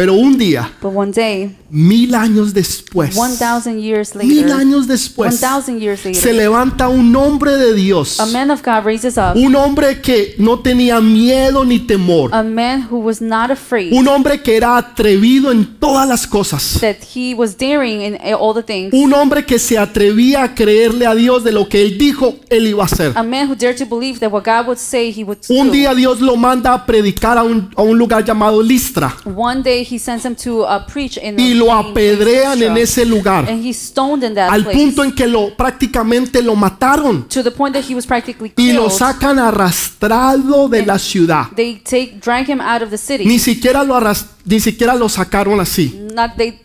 [0.00, 5.38] Pero un día, But one day, mil años después, 1,000 years mil later, años después,
[5.38, 9.54] 1,000 years se levanta un hombre de Dios, a man of God raises up, un
[9.54, 14.40] hombre que no tenía miedo ni temor, a man who was not afraid, un hombre
[14.40, 18.94] que era atrevido en todas las cosas, that he was daring in all the things,
[18.94, 22.68] un hombre que se atrevía a creerle a Dios de lo que él dijo él
[22.68, 23.12] iba a hacer.
[23.14, 25.72] a man who dared to believe that what God would say he would Un do.
[25.74, 29.84] día Dios lo manda a predicar a un, a un lugar llamado Listra One day
[29.90, 33.78] he sends him to uh, preach in y lo apedrean en ese lugar and he's
[33.78, 37.74] stoned in that al place punto en que lo prácticamente lo mataron to the point
[37.74, 41.46] that he was practically y lo sacan arrastrado de la ciudad.
[41.54, 43.24] They take drag him out of the city.
[43.24, 45.94] Ni siquiera lo arras- ni siquiera lo sacaron así.
[46.14, 46.58] Not they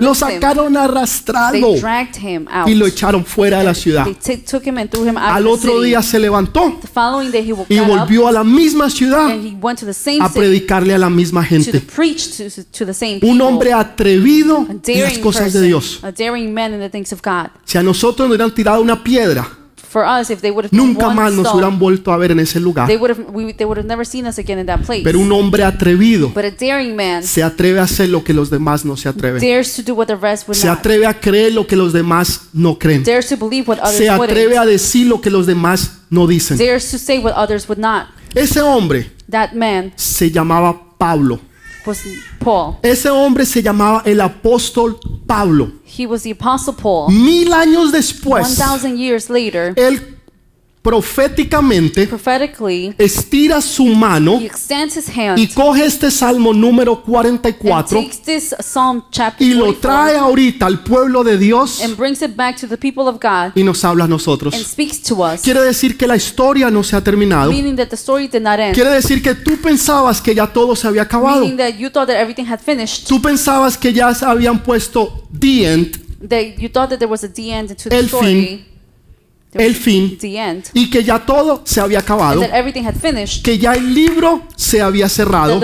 [0.00, 1.74] Lo sacaron arrastrado
[2.66, 4.04] y lo echaron fuera de la ciudad.
[4.04, 7.30] They t- took him and threw him out Al otro día se levantó The following
[7.30, 10.20] day he woke y volvió a la misma ciudad and he went to the same
[10.20, 11.80] a predicarle a la misma to gente.
[12.72, 13.30] To, the same people.
[13.30, 16.00] Un hombre atrevido a en las daring cosas de person, Dios.
[16.02, 17.50] a daring man in the things of God.
[17.64, 19.46] Si a nosotros nos hubieran tirado una piedra,
[19.94, 22.58] For us, if they would have nunca más nos hubieran vuelto a ver en ese
[22.58, 22.88] lugar.
[22.88, 25.04] they would have we, they would have never seen us again in that place.
[25.04, 28.50] Pero un hombre atrevido but a daring man se atreve a hacer lo que los
[28.50, 29.40] demás no se atreven.
[29.40, 30.80] dares to do what the rest would Se not.
[30.80, 33.04] atreve a creer lo que los demás no creen.
[33.04, 36.58] Dares to believe what others Se atreve a decir lo que los demás no dicen.
[36.58, 38.08] Dares to say what others would not.
[38.34, 41.38] Ese hombre That man se llamaba Pablo.
[41.86, 42.02] Was
[42.38, 42.78] Paul.
[42.82, 45.72] Ese hombre se llamaba el apóstol Pablo.
[45.84, 47.10] He was the apostle Paul.
[47.12, 50.18] Mil años después, 1,000 years later, él
[50.84, 52.06] proféticamente
[52.98, 54.38] estira su mano
[55.34, 60.20] y coge este salmo número and 44 takes this Psalm chapter y lo trae 44
[60.20, 61.80] ahorita al pueblo de Dios
[63.54, 64.54] y nos habla a nosotros.
[65.42, 67.50] Quiere decir que la historia no se ha terminado.
[67.50, 70.76] meaning that the story did not end, Quiere decir que tú pensabas que ya todo
[70.76, 71.40] se había acabado.
[71.40, 75.26] meaning that you thought that everything had finished, Tú pensabas que ya se habían puesto
[75.32, 78.26] the end, that you thought that there was a the end to the El story,
[78.26, 78.73] fin.
[79.54, 80.18] El fin,
[80.72, 82.42] y que ya todo se había acabado,
[83.42, 85.60] que ya el libro se había cerrado,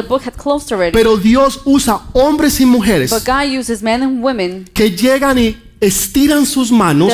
[0.93, 5.57] pero Dios usa hombres y mujeres But God uses men and women que llegan y
[5.81, 7.11] estiran sus manos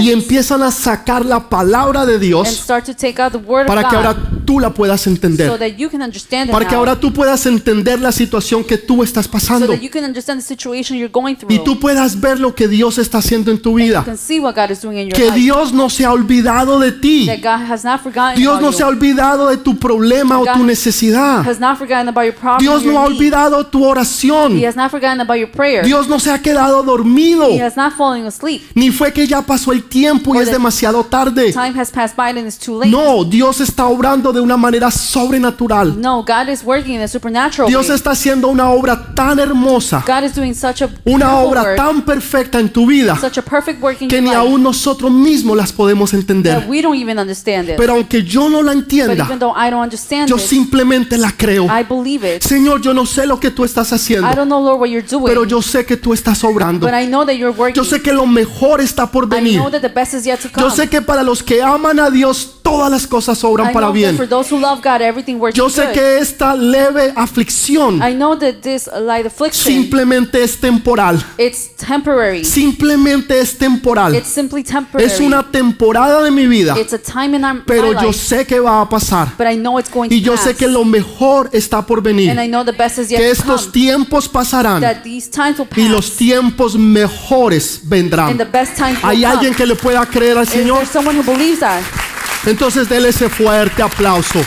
[0.00, 2.64] y empiezan a sacar la palabra de Dios
[3.66, 5.50] para que ahora tú la puedas entender,
[6.50, 10.04] para que ahora tú puedas entender la situación que tú estás pasando that you can
[10.04, 11.52] understand the situation you're going through.
[11.52, 14.04] y tú puedas ver lo que Dios está haciendo en tu vida,
[15.14, 15.32] que.
[15.32, 17.28] Dios no se ha olvidado de ti.
[18.36, 21.44] Dios no se ha olvidado de tu problema o tu necesidad.
[22.58, 24.54] Dios no ha olvidado tu oración.
[24.54, 27.41] Dios no se ha quedado dormido.
[27.50, 28.62] He has not fallen asleep.
[28.74, 31.52] Ni fue que ya pasó el tiempo y Or es that demasiado tarde.
[31.52, 32.90] Time has passed by and it's too late.
[32.90, 36.00] No, Dios está obrando de una manera sobrenatural.
[36.00, 37.96] No, God is working in a supernatural Dios way.
[37.96, 42.60] está haciendo una obra tan hermosa, God is doing such a una obra tan perfecta
[42.60, 45.72] en tu vida such a perfect work in que ni life aún nosotros mismos las
[45.72, 46.64] podemos that entender.
[46.68, 47.76] we don't even understand it.
[47.76, 51.32] Pero aunque yo no la but even entienda, though I don't understand yo simplemente la
[51.32, 51.64] creo.
[51.66, 52.42] I believe it.
[52.42, 55.06] Señor, yo no sé lo que tú estás haciendo, I don't know, Lord, what you're
[55.06, 56.86] doing, pero yo sé que tú estás obrando.
[56.86, 57.74] but I know that you're working.
[57.74, 59.58] Yo sé que lo mejor está por I venir.
[59.58, 60.62] know that the best is yet to come.
[60.66, 63.90] Yo sé que para los que aman a Dios, todas las cosas obran I para
[63.90, 64.16] bien.
[64.16, 65.92] God, Yo sé good.
[65.92, 68.00] que esta leve aflicción
[69.50, 71.22] simplemente es temporal.
[71.38, 72.44] it's temporary.
[72.44, 74.14] Simplemente es temporal.
[74.14, 75.04] It's simply temporary.
[75.10, 78.46] Es una temporada de mi vida, It's a time in our, pero yo life, sé
[78.46, 79.34] que va a pasar.
[79.36, 82.06] but I know it's going to Y yo sé que lo mejor está por and
[82.06, 82.38] venir.
[82.38, 83.72] I know the best is yet Que to estos come.
[83.72, 85.78] tiempos pasarán That these times will pass.
[85.78, 88.38] y los tiempos mejores and vendrán.
[88.38, 90.84] the best times will ¿Hay alguien que le pueda creer al Señor?
[92.46, 94.40] Entonces déle ese fuerte aplauso.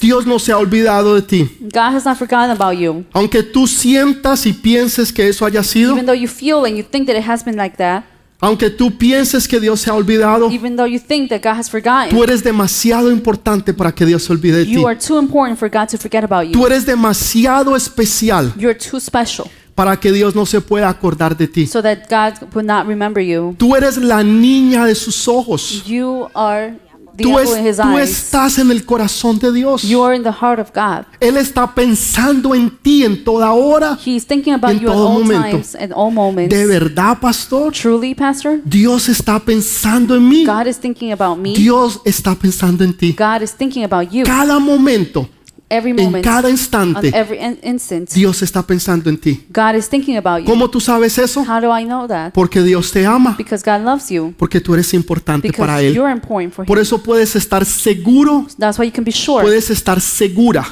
[0.00, 1.56] Dios no se ha olvidado de ti.
[1.60, 3.04] God has not forgotten about you.
[3.12, 6.82] Aunque tú sientas y pienses que eso haya sido, Even though you feel and you
[6.82, 8.04] think that it has been like that,
[8.40, 11.68] aunque tú pienses que Dios se ha olvidado, even though you think that God has
[11.68, 14.72] forgotten, tú eres demasiado importante para que Dios se olvide de ti.
[14.72, 16.52] you are too important for God to forget about you.
[16.52, 21.46] Tú eres demasiado especial You're too special para que Dios no se pueda acordar de
[21.48, 21.66] ti.
[21.66, 23.54] so that God would not remember you.
[23.58, 25.82] Tú eres la niña de sus ojos.
[25.86, 26.74] You are
[27.16, 28.10] the Tú, es- in His tú eyes.
[28.10, 29.82] estás en el corazón de Dios.
[29.82, 31.06] You are in the heart of God.
[31.18, 33.98] Él está pensando en ti en toda hora.
[34.04, 35.50] He's thinking about En you at todo all momento.
[35.50, 36.54] times and all moments.
[36.54, 37.72] ¿De verdad, pastor?
[37.72, 40.44] Truly, Pastor, Dios está pensando en mí.
[40.44, 41.54] God is thinking about me.
[41.54, 43.16] Dios está pensando en ti.
[43.18, 44.24] God is thinking about you.
[44.24, 45.26] Cada momento
[45.70, 49.46] every en moment, cada on instante, every in- instant, Dios está pensando en ti.
[49.48, 50.44] God is thinking about you.
[50.46, 51.40] ¿Cómo tú sabes eso?
[51.40, 52.32] How do I know that?
[52.34, 54.34] Porque Dios te ama, Because God loves you.
[54.36, 55.94] porque tú eres importante para Él.
[55.94, 56.82] you're important for Por Him.
[56.82, 59.42] eso puedes estar seguro, That's why you can be sure.
[59.42, 60.66] puedes estar segura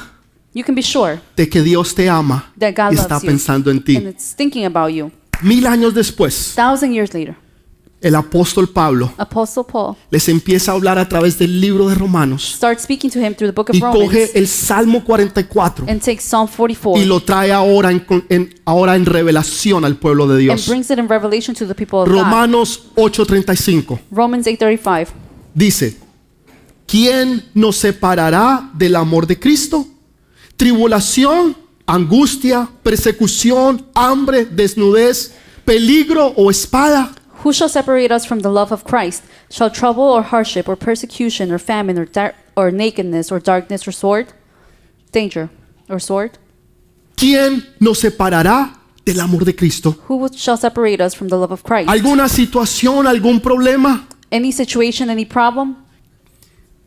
[0.53, 3.27] You can be sure de que Dios te ama that God y está loves you.
[3.29, 3.97] pensando en And ti.
[3.97, 5.11] it's thinking about you.
[5.41, 7.35] Mil años después, Thousand years later,
[8.01, 12.83] el apóstol Pablo Paul les empieza a hablar a través del libro de Romanos starts
[12.83, 16.21] speaking to him through the book of y Romans coge el Salmo 44 and takes
[16.21, 20.41] Psalm 44 y lo trae ahora en, en- ahora en revelación al pueblo de and
[20.59, 20.67] Dios.
[20.67, 22.15] brings it in revelation to the people of God.
[22.19, 25.07] Romanos 8:35 Romans 8:35.
[25.53, 25.97] dice,
[26.87, 29.85] ¿quién nos separará del amor de Cristo?
[30.55, 35.33] Tribulación, angustia, persecución, hambre, desnudez,
[35.65, 37.11] peligro o espada.
[37.43, 39.23] Who shall separate us from the love of Christ?
[39.49, 43.91] Shall trouble or hardship or persecution or famine or dar- or nakedness or darkness or
[43.93, 44.27] sword?
[45.11, 45.49] Danger
[45.89, 46.37] or sword?
[47.15, 49.95] ¿Quién nos separará del amor de Cristo?
[50.07, 51.89] Who shall separate us from the love of Christ?
[51.89, 54.05] ¿Alguna situación, algún problema?
[54.31, 55.75] Any situation, any problem?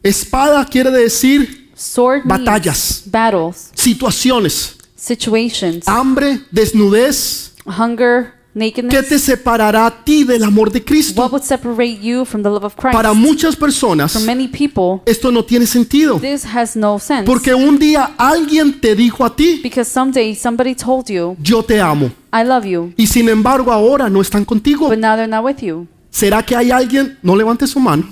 [0.04, 3.02] Espada quiere decir Sword Batallas.
[3.06, 4.76] battles, situaciones.
[4.96, 7.54] situations, Hambre, desnudez.
[7.66, 11.22] hunger, ¿Qué te separará a ti del amor de Cristo?
[11.22, 12.92] What would separate you from the love of Christ?
[12.94, 16.18] Para muchas personas For many people, esto no tiene sentido.
[16.20, 17.24] this has no sense.
[17.24, 21.80] Porque un día alguien te dijo a ti, Because someday somebody told you, yo te
[21.80, 22.10] amo.
[22.32, 24.88] I love you, Y sin embargo ahora no están contigo.
[24.88, 25.86] but now they're not with you.
[26.10, 28.04] ¿Será que hay alguien, no levante su mano,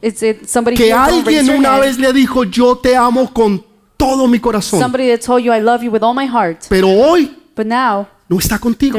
[0.00, 3.62] Is it somebody que alguien una vez le dijo, yo te amo con
[3.98, 4.80] todo mi corazón?
[6.68, 8.98] Pero hoy but now no está contigo.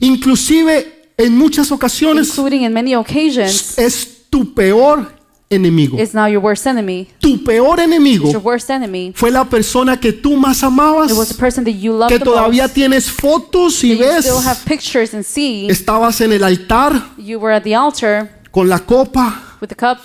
[0.00, 5.12] Inclusive en muchas ocasiones Including in many occasions, es tu peor
[5.48, 5.98] enemigo.
[5.98, 7.08] is now your worst enemy.
[7.20, 9.12] Tu peor enemigo Your worst enemy.
[9.14, 12.18] fue la persona que tú más amabas, It was the person that you loved que
[12.18, 12.74] todavía most.
[12.74, 14.24] tienes fotos y that you ves.
[14.26, 15.68] still have pictures and see.
[15.68, 19.98] Estabas en el altar You were at the altar con la copa, with the cup,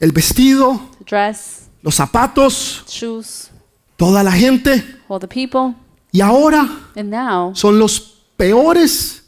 [0.00, 3.50] el vestido, the dress, los zapatos, shoes,
[3.96, 4.82] toda la gente.
[5.08, 5.74] all the people,
[6.14, 6.68] Y ahora
[7.54, 8.00] son los
[8.36, 9.24] peores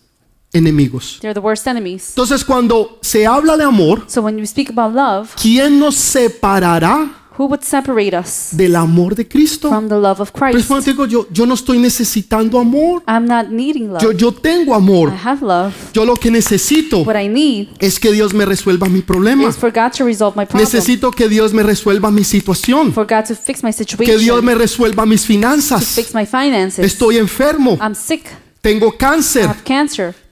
[0.52, 1.18] enemigos.
[1.20, 2.10] they're the worst enemies.
[2.10, 7.10] Entonces cuando se habla de amor, So when you speak about love, ¿quién nos separará
[7.38, 9.68] who would separate us del amor de Cristo?
[9.68, 10.70] from the love of Pero Christ?
[10.70, 13.02] es digo, yo, yo no estoy necesitando amor.
[13.06, 14.02] I'm not needing love.
[14.02, 15.12] Yo, yo tengo I amor.
[15.24, 15.74] have love.
[15.92, 19.48] Yo lo que necesito What I need es que Dios me resuelva mi problema.
[19.48, 20.64] is for God to resolve my problem.
[20.64, 22.92] Necesito que Dios me resuelva mi situación.
[22.92, 24.44] For God to fix my Que Dios situation.
[24.44, 25.84] me resuelva mis To finanzas.
[25.94, 26.84] fix my finances.
[26.84, 27.78] Estoy enfermo.
[27.80, 28.24] I'm sick.
[28.66, 29.48] Tengo cáncer.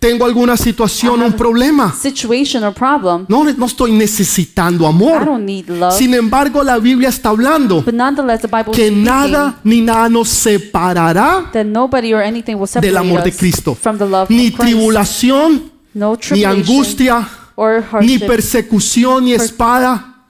[0.01, 1.95] Tengo alguna situación, I un problema.
[3.29, 5.41] No, no estoy necesitando amor.
[5.97, 7.85] Sin embargo, la Biblia está hablando
[8.73, 13.79] que nada ni nada nos separará del amor de Cristo.
[14.29, 15.71] Ni tribulación,
[16.33, 17.29] ni angustia,
[18.01, 20.25] ni persecución, ni espada,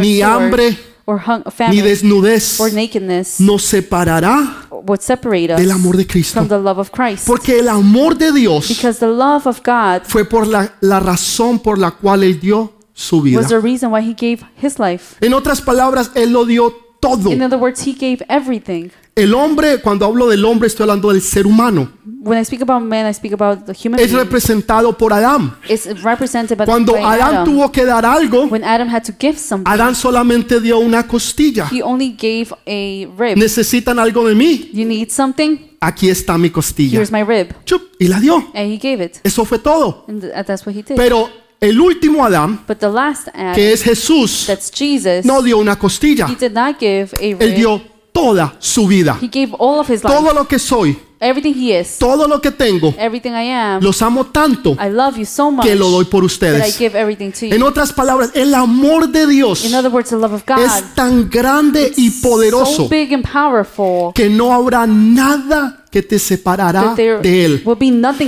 [0.00, 5.96] ni hambre, or hung, ni desnudez or nakedness nos separará would separate us del amor
[5.96, 6.40] de Cristo.
[6.40, 7.26] from the love of Christ.
[7.26, 11.58] Porque el amor de Dios Because the love of God fue por la, la razón
[11.58, 13.38] por la cual Él dio su vida.
[13.38, 15.16] was the reason why he gave his life.
[15.20, 17.30] En otras palabras, Él lo dio todo.
[17.32, 18.90] In other words, he gave everything.
[19.14, 21.90] El hombre, cuando hablo del hombre, estoy hablando del ser humano.
[22.22, 24.18] When I speak about man, I speak about the human Es being.
[24.18, 25.54] representado por Adán.
[25.68, 27.44] It's represented by, Cuando by Adán Adam.
[27.46, 31.68] tuvo que dar algo, When Adam had to give something, Adán solamente dio una costilla.
[31.72, 33.36] he only gave a rib.
[33.38, 34.70] Necesitan algo de mí.
[34.72, 35.56] You need something?
[35.80, 36.98] Aquí está mi costilla.
[36.98, 37.54] Here's my rib.
[37.64, 38.36] Chup, y la dio.
[38.54, 39.16] And he gave it.
[39.24, 40.04] Eso fue todo.
[40.06, 40.96] And th- that's what he did.
[40.96, 45.56] Pero el último Adán, But the last Adam, que es Jesús, that's Jesus, no dio
[45.56, 46.26] una costilla.
[46.28, 47.54] he did not give a Él rib.
[47.56, 49.18] dio toda su vida.
[49.20, 50.14] He gave all of his life.
[50.14, 51.98] Todo lo que soy, Everything he is.
[51.98, 53.82] todo lo que tengo, Everything I am.
[53.82, 56.78] los amo tanto I love you so much que lo doy por that I ustedes.
[56.78, 57.66] give everything to En you.
[57.66, 61.28] otras palabras, el amor de Dios In other words, the love of God es tan
[61.28, 67.44] grande y so poderoso big and powerful que no habrá nada que te separará de
[67.44, 67.62] Él.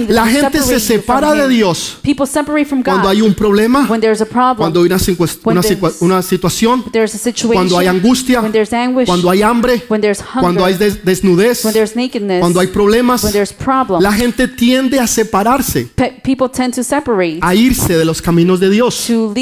[0.09, 1.49] La gente se separa de.
[1.49, 1.99] Dios
[2.93, 3.87] cuando hay un problema,
[4.57, 4.99] cuando hay una,
[5.53, 5.63] una
[6.01, 6.83] una situación,
[7.55, 8.41] cuando hay angustia,
[9.07, 9.83] cuando hay hambre,
[10.41, 11.63] cuando hay des- desnudez,
[12.41, 13.23] cuando hay problemas.
[14.03, 15.89] La gente tiende a separarse,
[17.43, 19.09] a irse de los caminos de Dios.
[19.11, 19.33] uh.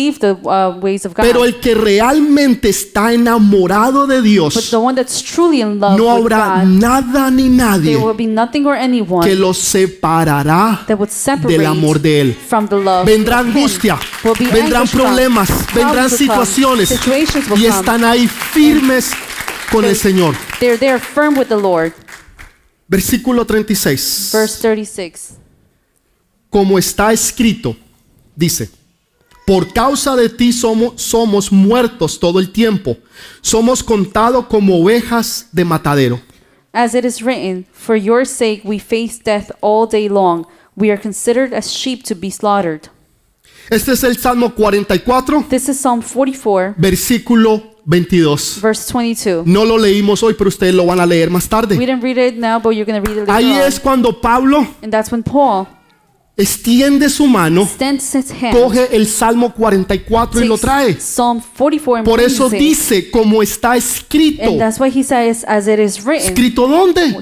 [1.23, 6.11] Pero el que realmente está enamorado de Dios, the one that's truly in love no
[6.11, 11.57] habrá nada ni nadie will be nothing or anyone que los separará that would separate
[11.57, 12.35] del amor de Él.
[12.35, 18.05] from the love Vendrá angustia, Will be vendrán problemas, vendrán situaciones situations will y están
[18.05, 19.13] ahí firmes
[19.71, 20.35] con el Señor.
[20.59, 21.93] They're there firm with the Lord.
[22.89, 24.31] Versículo 36.
[24.33, 25.35] Verse 36.
[26.51, 27.77] Como está escrito,
[28.35, 28.69] dice,
[29.47, 32.97] por causa de ti somos, somos muertos todo el tiempo,
[33.41, 36.21] somos contados como ovejas de matadero.
[36.73, 40.47] As it is written, For your sake we face death all day long.
[40.77, 42.89] We are considered as sheep to be slaughtered.
[43.71, 48.61] Este es el Salmo 44, This is Psalm 44, versículo 22.
[48.61, 49.45] verse 22.
[49.47, 51.77] No lo leímos hoy, pero ustedes lo van a leer más We tarde.
[51.77, 53.63] didn't read it now, but you're going to read it later Ahí on.
[53.67, 55.67] es cuando Pablo And that's when Paul
[56.37, 57.69] extiende su mano,
[58.53, 60.95] coge el Salmo 44 y lo trae.
[60.95, 64.45] takes Psalm 44 and Por eso dice, como está escrito.
[64.45, 66.29] And that's why he says, as it is written.
[66.29, 67.15] ¿Escrito dónde?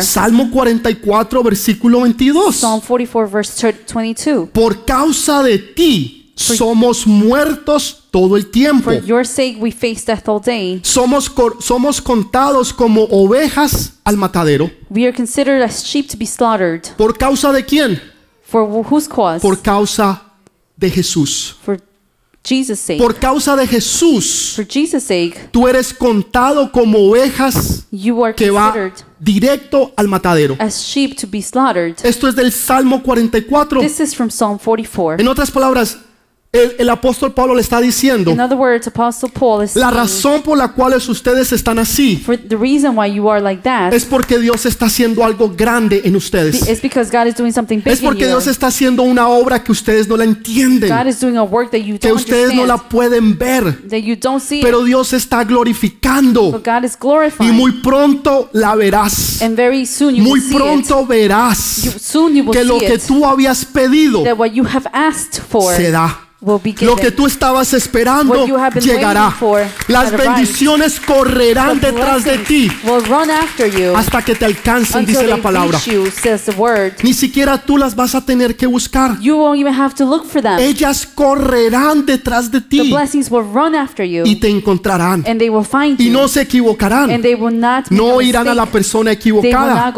[0.00, 2.56] Salmo 44, versículo 22.
[2.56, 4.48] Psalm 44, verse 22.
[4.50, 8.90] Por causa de ti somos muertos todo el tiempo.
[8.90, 10.80] For your sake we face death all day.
[10.82, 14.70] Somos, somos contados como ovejas al matadero.
[14.90, 16.82] We are considered as sheep to be slaughtered.
[16.96, 18.13] ¿Por causa de quién?
[18.54, 19.40] For wh- whose cause?
[19.42, 20.22] Por causa
[20.76, 21.56] de Jesús.
[21.64, 21.76] For
[22.44, 22.98] Jesus' sake.
[23.02, 28.52] Por causa de Jesús, For Jesus' sake, tú eres contado como ovejas you are que
[28.52, 30.54] va directo al matadero.
[30.60, 31.96] as sheep to be slaughtered.
[32.04, 33.80] Esto es del Salmo 44.
[33.80, 35.20] This is from Psalm 44.
[35.20, 35.98] En otras palabras,
[36.54, 40.42] el, el apóstol Pablo le está diciendo, In other words, Apostle Paul is la razón
[40.42, 44.04] por la cual ustedes están así for the reason why you are like that es
[44.04, 46.68] porque Dios está haciendo algo grande en ustedes.
[46.68, 48.26] is because God is doing something big Es porque.
[48.26, 51.70] Dios está haciendo una obra que ustedes no la entienden, God is doing a work
[51.70, 53.82] that you que don't ustedes no la pueden ver,
[54.62, 56.96] pero Dios está glorificando but God is
[57.40, 59.42] y muy pronto la verás.
[59.42, 64.38] and very soon you Muy pronto verás You, que lo que tú habías pedido that
[64.38, 66.20] what you have asked for se da.
[66.86, 68.34] Lo que tú estabas esperando
[68.80, 69.34] llegará.
[69.88, 75.26] Las bendiciones correrán detrás de ti will run after you hasta que te alcancen, dice
[75.26, 75.78] la palabra.
[77.02, 79.16] Ni siquiera tú las vas a tener que buscar.
[80.60, 82.92] Ellas correrán detrás de ti
[84.24, 85.24] y te encontrarán.
[85.98, 87.10] Y no se equivocarán.
[87.90, 89.92] No irán a la persona equivocada.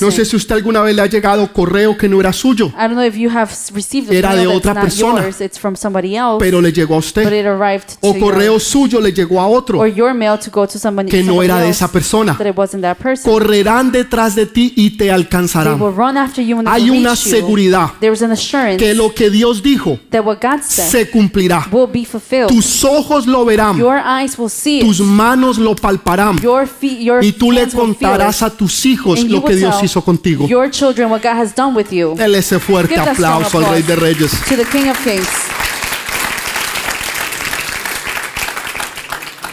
[0.00, 2.82] No sé si usted alguna vez le ha llegado correo que no era suyo, I
[2.82, 5.22] don't know if you have s- received a Era de otra persona.
[5.50, 7.32] It's from somebody else, pero le llegó a but usted.
[7.32, 10.66] it arrived to O correo suyo le llegó a or otro your mail to go
[10.66, 12.36] to somebody, que no somebody era de else, esa persona.
[12.38, 13.30] that it wasn't that person.
[13.32, 15.80] Correrán detrás de ti y te They alcanzarán.
[15.80, 17.16] will run after you they Hay una you.
[17.16, 21.66] seguridad There's an assurance que lo que Dios dijo that what God said se cumplirá.
[21.72, 22.48] will be fulfilled.
[22.48, 24.86] Tus ojos lo verán, Your eyes will see it.
[24.86, 28.42] tus manos lo palparán Your feet, your y tú le hands will feel contarás it.
[28.44, 30.46] a tus hijos And you lo que will Dios tell hizo contigo.
[30.46, 32.14] Your children what God has done with you.
[32.14, 34.14] Dele ese fuerte Give that strong aplauso al Rey de applause.
[34.18, 34.30] Reyes.
[34.48, 35.26] To the King of Kings.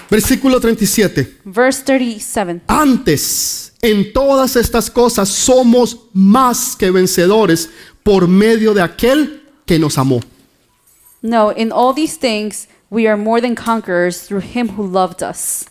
[0.09, 1.39] Versículo 37.
[1.43, 2.61] Verse 37.
[2.67, 7.69] Antes, en todas estas cosas somos más que vencedores
[8.03, 10.21] por medio de aquel que nos amó.
[11.21, 15.65] No, in all these things we are more than conquerors through him who loved us.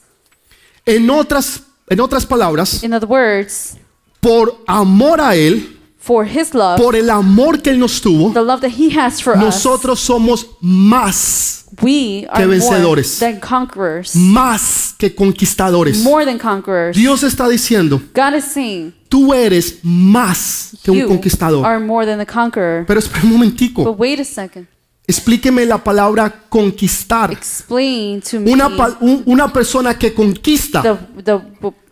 [0.85, 3.77] En otras, en otras palabras, In other words,
[4.21, 5.76] por amor a Él,
[6.07, 9.20] for his love, por el amor que Él nos tuvo, the love that he has
[9.20, 13.18] for nosotros somos más, us, we are more vencedores.
[13.18, 14.14] than conquerors.
[14.14, 15.98] más que conquistadores.
[16.04, 16.96] More than conquerors.
[16.96, 21.66] Dios está diciendo, God is saying, tú eres más que un conquistador.
[21.66, 22.86] are more than a conqueror.
[22.86, 24.68] Pero espera un momentico, But wait a second.
[25.07, 27.32] explíqueme la palabra conquistar.
[27.32, 31.40] Explain to me Una, persona que conquista the, the,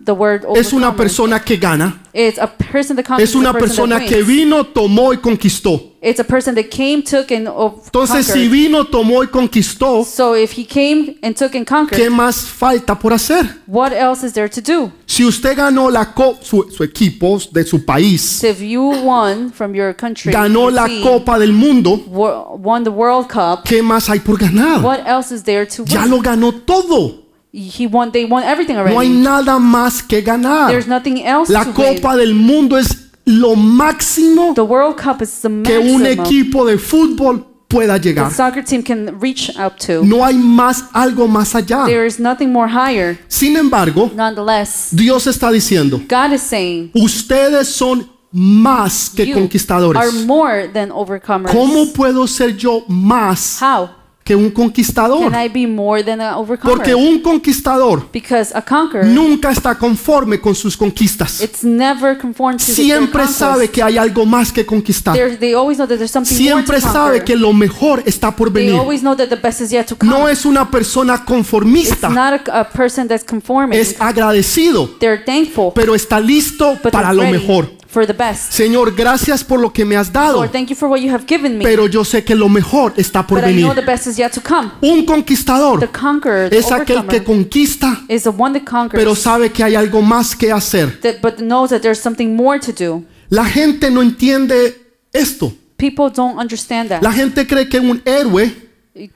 [0.04, 3.88] the word es una persona que gana, It's a person that es una a person
[3.90, 5.90] that persona que vino, tomó y conquistó.
[6.00, 8.50] It's a person that came, took, and Entonces, si conquered.
[8.52, 12.96] vino, tomó y conquistó, So if he came and took and conquered, ¿qué más falta
[12.98, 13.46] por hacer?
[13.66, 14.92] what else is there to do?
[15.06, 19.50] Si usted ganó la co- su, su equipo de su país, So if you won
[19.50, 23.82] from your country, ganó la team, Copa del Mundo, wo- won the World Cup, ¿qué
[23.82, 24.82] más hay por ganar?
[24.84, 27.23] what else is there to Ya lo ganó todo.
[27.56, 28.10] He won.
[28.10, 29.10] They won everything No hay already.
[29.10, 30.68] nada más que ganar.
[30.70, 31.94] There's nothing else La to win.
[32.00, 36.78] Copa del Mundo es lo máximo The World Cup is the que un equipo de
[36.78, 38.32] fútbol pueda the llegar.
[38.32, 40.02] soccer team can reach up to.
[40.04, 41.86] No hay más algo más allá.
[41.86, 43.18] There is nothing more higher.
[43.28, 49.40] Sin embargo, Nonetheless, Dios está diciendo, God is saying ustedes son más que you are
[49.42, 50.26] conquistadores.
[50.26, 51.52] more than overcomers.
[51.54, 53.90] ¿Cómo puedo ser yo más How
[54.24, 55.30] que un conquistador.
[55.30, 56.18] Can I be more than?
[56.62, 61.42] Porque un conquistador because a conqueror, nunca está conforme con sus conquistas.
[61.42, 65.14] it's never to Siempre sabe que hay algo más que conquistar.
[65.38, 68.80] They always know that there's something Siempre sabe que lo mejor está por They venir.
[68.80, 70.10] always know that the best is yet to come.
[70.10, 73.24] No es una persona it's conformista, not a, a person that's
[73.72, 77.83] es agradecido, They're thankful, pero está listo para lo mejor.
[77.94, 78.52] For the best.
[78.52, 81.24] Señor, gracias por lo que me has dado, Lord, thank you for what you have
[81.26, 81.64] given me.
[81.64, 83.64] pero yo sé que lo mejor está por but I venir.
[83.64, 84.70] know the best is yet to come.
[84.82, 89.00] Un The conquistador conqueror, the es aquel que overcomer, conquista, is the one that conquers,
[89.02, 91.00] pero sabe que hay algo más que hacer.
[91.00, 93.04] that, but knows that there's something more to do.
[93.30, 94.76] La gente no entiende
[95.12, 95.52] esto.
[95.76, 97.02] People don't understand that.
[97.02, 98.64] La gente cree que un héroe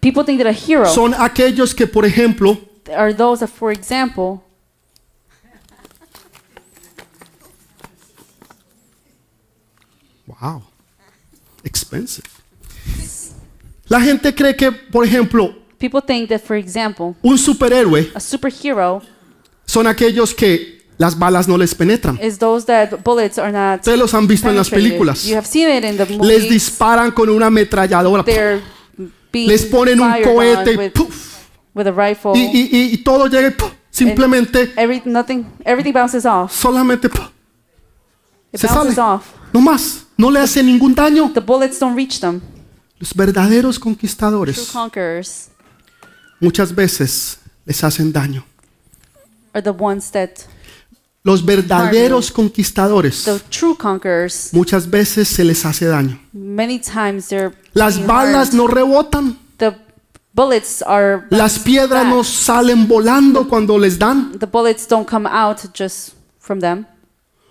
[0.01, 2.59] People think that a hero son aquellos que, por ejemplo,
[2.97, 4.43] are those that, for example,
[10.41, 10.63] wow,
[11.65, 12.27] expensive.
[13.89, 19.01] La gente cree que, por ejemplo, people think that, for example, un superhéroe a superhero
[19.65, 22.19] son aquellos que las balas no les penetran.
[22.23, 25.25] is those that bullets are not Ustedes los han visto en las películas.
[25.25, 26.51] You have seen it in the Les movies.
[26.51, 28.61] disparan con una ametralladora They're
[29.33, 31.39] being les ponen un cohete with, ¡puf!
[31.75, 32.33] with a rifle.
[32.35, 33.71] y, y- y- todo llega y ¡puf!
[33.91, 36.53] simplemente, Every, nothing, everything bounces off.
[36.53, 37.29] solamente ¡puf!
[38.53, 39.15] It Se bounces sale.
[39.15, 39.25] off.
[39.53, 41.31] no más, no le hace ningún daño.
[41.33, 42.43] The bullets don't reach them.
[42.99, 45.49] Los verdaderos True conquistadores conquerors
[46.41, 48.45] muchas veces les hacen daño.
[49.55, 50.31] are the ones that,
[51.25, 56.19] Los verdaderos conquistadores the true conquerors, muchas veces se les hace daño.
[56.33, 58.55] many times they're Las being balas harmed.
[58.55, 59.77] no rebotan, The
[60.35, 64.39] bullets are las piedras no salen volando cuando les dan.
[64.39, 66.85] the bullets don't come out just from them.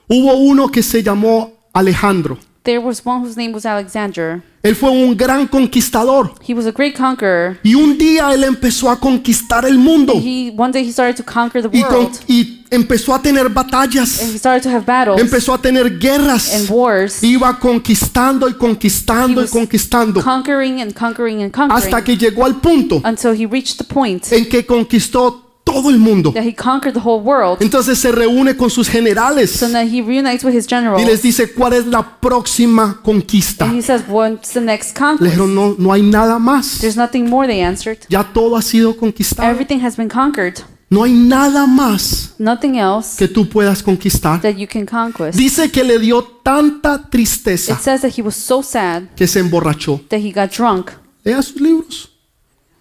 [0.09, 2.37] Hubo uno que se llamó Alejandro.
[2.67, 4.43] There was one whose name was Alexander.
[4.61, 6.33] Él fue un gran conquistador.
[6.45, 7.57] He was a great conqueror.
[7.63, 10.15] Y un día él empezó a conquistar el mundo.
[10.21, 13.45] He one day he started to conquer the Y, con- world, y empezó a tener
[13.45, 14.19] and batallas.
[14.21, 16.53] he started to have battles Empezó a tener guerras.
[16.53, 20.21] and wars, Iba conquistando y conquistando He y was conquistando.
[20.21, 24.29] conquering and conquering and Hasta conquering que llegó al punto until he reached the point
[24.33, 26.31] en que conquistó todo el mundo.
[26.31, 27.61] that he conquered the whole world.
[27.61, 31.51] Entonces se reúne con sus generales So now he reunites with his y les dice
[31.53, 33.65] cuál es la próxima conquista.
[33.65, 36.79] and he says, "What's the next Le conquest?" dijeron, no, no hay nada más.
[36.79, 37.47] There's nothing more.
[37.47, 37.99] They answered.
[38.09, 39.49] Ya todo ha sido conquistado.
[39.49, 40.55] Everything has been conquered.
[40.89, 44.41] No hay nada más Nothing else que tú puedas conquistar.
[44.41, 45.37] that you can conquest.
[45.37, 49.39] Dice que le dio tanta It tristeza says that he was so sad que se
[49.41, 49.99] emborrachó.
[50.09, 50.91] that he got drunk.
[51.25, 52.09] Lea sus libros.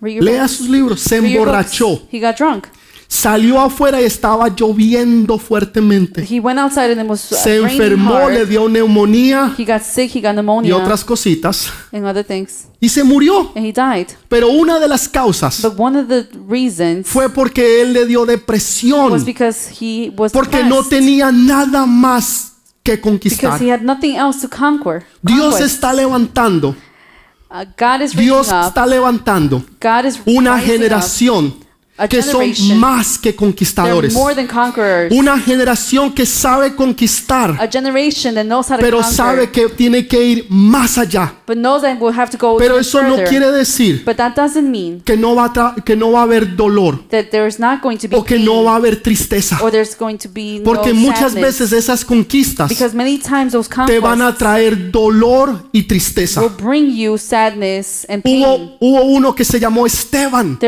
[0.01, 1.01] Lea sus libros.
[1.01, 2.01] Se emborrachó.
[3.09, 6.23] Salió afuera y estaba lloviendo fuertemente.
[6.29, 8.33] He went outside and it was uh, Se raining enfermó, hard.
[8.35, 10.11] le dio neumonía He got sick.
[10.15, 11.71] He got y pneumonia otras cositas.
[11.93, 13.53] and other things, Y se murió.
[13.55, 14.09] and he died.
[14.29, 18.21] Pero una de las causas But one of the reasons fue porque él le dio
[18.23, 19.25] was depresión.
[19.25, 23.63] because he was Porque no depressed, tenía nada más que because conquistar.
[23.63, 25.05] he had nothing else to conquer.
[25.23, 25.75] Dios conquest.
[25.75, 26.75] está levantando.
[27.49, 28.67] Uh, God is raising Dios up.
[28.67, 31.55] está levantando God is una up generación
[32.09, 32.41] que son
[32.79, 34.15] más que conquistadores.
[35.13, 37.57] Una generación que sabe conquistar,
[38.83, 41.33] pero sabe que tiene que ir más allá.
[42.59, 44.05] Pero eso no quiere decir
[45.05, 47.01] que no va a, que no va a haber dolor
[48.19, 49.59] o que no va a haber tristeza.
[50.65, 52.69] Porque muchas veces esas conquistas
[53.87, 56.41] te van a traer dolor y tristeza.
[58.45, 60.59] Hubo, hubo uno que se llamó Esteban.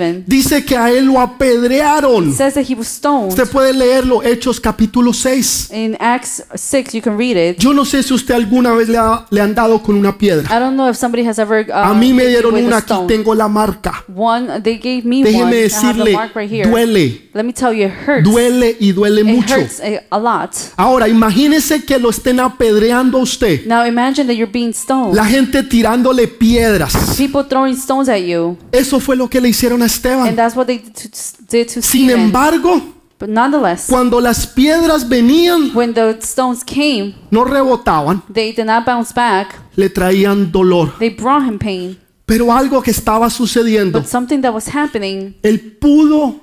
[0.00, 0.24] One Stephen.
[0.26, 2.30] Dice que a él lo apedrearon.
[2.30, 3.28] It says that he was stoned.
[3.30, 5.70] Usted puede leerlo, Hechos capítulo 6.
[5.72, 7.58] In Acts 6, you can read it.
[7.58, 10.44] Yo no sé si usted alguna vez le, ha- le han dado con una piedra.
[10.54, 13.34] I don't know if somebody has ever uh, A mí me dieron una, aquí tengo
[13.34, 14.04] la marca.
[14.14, 15.30] One, they gave me one.
[15.30, 16.68] Déjeme I have the decirle, mark right here.
[16.68, 18.24] duele, Let me tell you, it hurts.
[18.28, 19.54] duele y duele It mucho.
[19.54, 19.80] hurts
[20.10, 20.50] a, lot.
[20.76, 23.66] Ahora, imagínese que lo estén apedreando a usted.
[23.66, 25.14] Now imagine that you're being stoned.
[25.14, 26.94] La gente tirándole piedras.
[27.16, 28.56] People throwing stones at you.
[28.72, 30.36] Eso fue lo que le hicieron a Esteban.
[30.36, 31.08] that's what they did to,
[31.48, 32.80] did to Sin embargo,
[33.18, 38.84] But nonetheless, cuando las piedras venían, when the stones came, no rebotaban, they did not
[38.86, 39.58] bounce back.
[39.76, 40.94] le traían dolor.
[40.98, 41.98] They brought him pain.
[42.24, 46.40] Pero algo que estaba sucediendo, But something that was happening, él pudo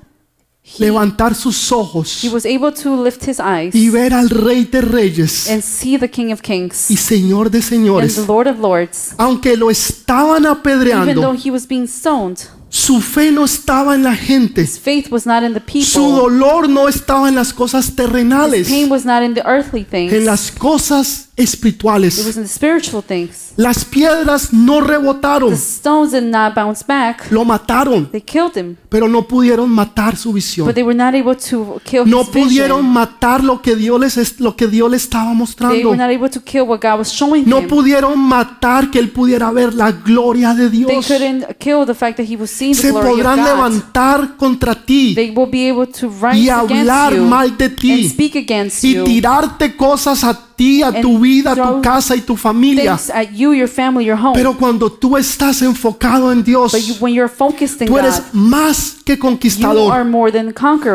[0.80, 4.82] levantar sus ojos he was able to lift his eyes y ver al Rey de
[4.82, 8.16] Reyes and see the King of Kings y Señor de and Señores.
[8.16, 9.14] the Lord of Lords.
[9.18, 12.39] Aunque lo estaban Even apedreando, he was being stoned,
[12.78, 14.61] su fe no estaba en la gente.
[14.61, 16.15] his faith was not in the Su people.
[16.15, 19.86] dolor no estaba en las cosas His terrenales, pain was not in the earthly en
[20.09, 22.17] things, las cosas It espirituales.
[22.25, 23.53] was in the spiritual things.
[23.57, 27.31] Las piedras no rebotaron, The stones did not bounce back.
[27.31, 30.65] lo mataron, They killed him, pero no pudieron matar su visión.
[30.65, 32.43] but they were not able to kill No his vision.
[32.47, 35.89] pudieron matar lo que Dios les es- lo que Dios le estaba They mostrando.
[35.89, 37.67] were not able to kill what God was showing No him.
[37.67, 41.05] pudieron matar que él pudiera ver la gloria de They Dios.
[41.07, 43.45] couldn't kill the fact that he was seeing the Se glory of podrán God.
[43.45, 47.75] levantar contra ti They will be able to y hablar against you mal de and
[47.75, 50.39] ti speak against y tirarte cosas a ti,
[50.84, 52.99] a tu vida, a tu casa y tu familia.
[53.34, 54.18] You, your family, your.
[54.34, 59.93] Pero cuando tú estás enfocado en Dios, tú eres más que conquistador.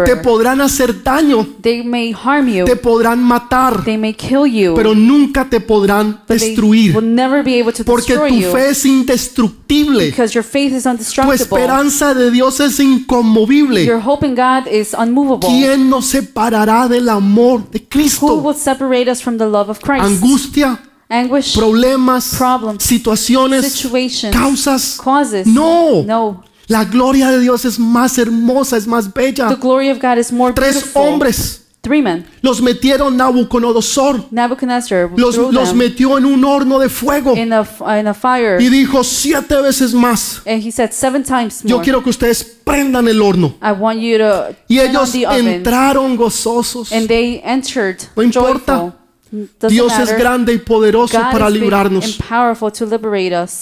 [0.05, 2.65] Te podrán hacer daño, they may harm you.
[2.65, 6.95] te podrán matar, pero nunca te podrán destruir.
[6.95, 8.53] will never be able to Porque destroy tu you.
[8.53, 10.13] fe es indestructible.
[10.13, 13.91] Tu esperanza de Dios es inconmovible.
[15.41, 18.43] ¿Quién nos separará del amor de Cristo?
[19.53, 20.03] Love of Christ?
[20.05, 20.79] Angustia,
[21.09, 24.99] Anguish, problemas, Problems, situaciones, situations, causas.
[25.03, 25.47] causes.
[25.47, 26.03] No.
[26.05, 26.43] No.
[26.69, 29.55] La gloria de Dios es más hermosa, es más The bella.
[29.61, 31.03] glory of God is more Tres beautiful.
[31.03, 32.25] hombres Three men.
[32.43, 37.67] los metieron Nabucodonosor, Nebuchadnezzar los, metió en un horno de fuego in a,
[37.99, 38.61] in a fire.
[38.63, 40.41] y dijo siete veces más.
[40.47, 41.85] And he said seven times Yo more.
[41.85, 43.55] quiero que ustedes prendan el horno.
[43.61, 46.93] I want you to Y ellos entraron gozosos.
[46.93, 48.77] And they entered No importa.
[48.79, 48.93] joyful.
[49.69, 52.19] Dios es grande y poderoso para librarnos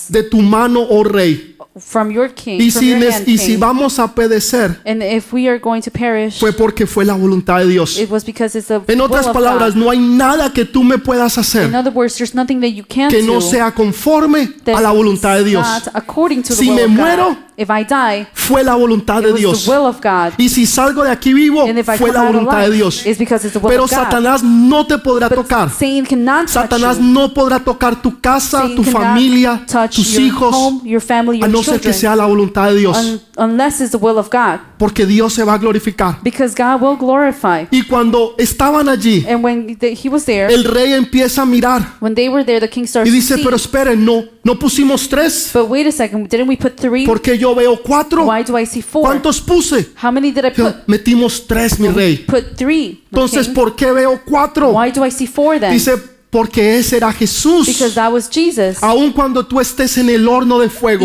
[0.08, 1.49] de tu mano, oh Rey.
[1.78, 5.02] From your king, Y from si, your nes- hand, y si vamos a pedecer, And
[5.02, 7.98] if we are going to perish, fue porque fue la voluntad de Dios.
[7.98, 9.82] it was because it's the En will otras of palabras, God.
[9.84, 12.84] no hay nada que tú me puedas In hacer other words, there's nothing that you
[12.88, 15.66] can que no do sea conforme that a la voluntad de is Dios.
[15.66, 17.36] not according to Si will me of muero.
[17.56, 19.64] If I die, Fue la voluntad it de was Dios.
[19.66, 20.32] the will of God.
[20.38, 22.64] Y si salgo de aquí vivo, And if I fue come la out voluntad de
[22.64, 23.04] alive, Dios.
[23.04, 23.98] it's because it's the will Pero of God.
[23.98, 25.68] Satanás no te podrá But tocar.
[25.70, 27.02] Satan cannot touch Satanás you.
[27.04, 31.02] no podrá tocar tu casa, Satan tu cannot familia, touch tus your hijos, home, your
[31.02, 32.96] family, a your no ser que sea la voluntad de Dios.
[32.96, 36.18] un- unless it's the will of God, Porque Dios se va a glorificar.
[36.22, 37.66] because God will glorify.
[37.70, 41.94] Y cuando estaban allí, And when the, he was there, el rey empieza a mirar
[42.00, 43.44] when they were there, the king starts y to dice, see.
[43.44, 47.04] pero esperen, no, no pusimos tres, But wait a second, didn't we put three?
[47.06, 48.24] porque yo veo cuatro.
[48.24, 49.02] Why do I see four?
[49.04, 49.88] ¿Cuántos puse?
[50.02, 50.74] How many did I put?
[50.86, 52.18] Metimos tres, mi rey.
[52.26, 53.02] Put three.
[53.10, 53.48] Entonces.
[53.48, 54.70] ¿por qué veo cuatro?
[54.70, 55.72] Why do I see four then?
[55.72, 55.92] Dice,
[56.30, 57.66] porque ese era Jesús.
[57.66, 58.82] Because that was Jesus.
[58.82, 61.04] Aun cuando tú estés en el horno de fuego,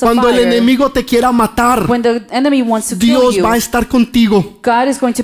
[0.00, 1.86] cuando el enemigo te quiera matar,
[2.96, 4.58] Dios va a estar contigo.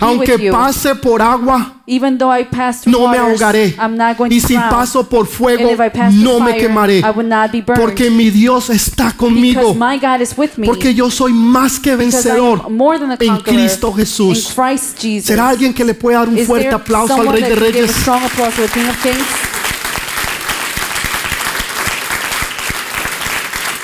[0.00, 3.74] Aunque pase por agua, Even though I pass through no me waters, ahogaré.
[3.78, 4.70] I'm not going Y to si drown.
[4.70, 7.02] paso por fuego, and if I pass no through me fire, quemaré.
[7.04, 7.80] I will not be burned.
[7.80, 9.74] Porque mi Dios está because conmigo.
[9.74, 10.66] my God is with me.
[10.66, 13.88] Porque yo soy más que because I vencedor am more than a en conqueror Cristo
[13.88, 14.52] in Jesús.
[14.54, 15.26] Christ Jesus.
[15.26, 17.48] ¿Será alguien que le pueda dar un Is fuerte there aplauso al someone Rey that
[17.50, 17.96] de can give a Reyes?
[17.96, 19.26] strong applause to the King of Kings?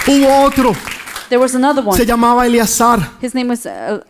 [0.06, 0.74] Hubo otro,
[1.28, 1.96] There was another one.
[1.96, 3.11] se llamaba Eleazar.
[3.20, 4.00] His name was uh,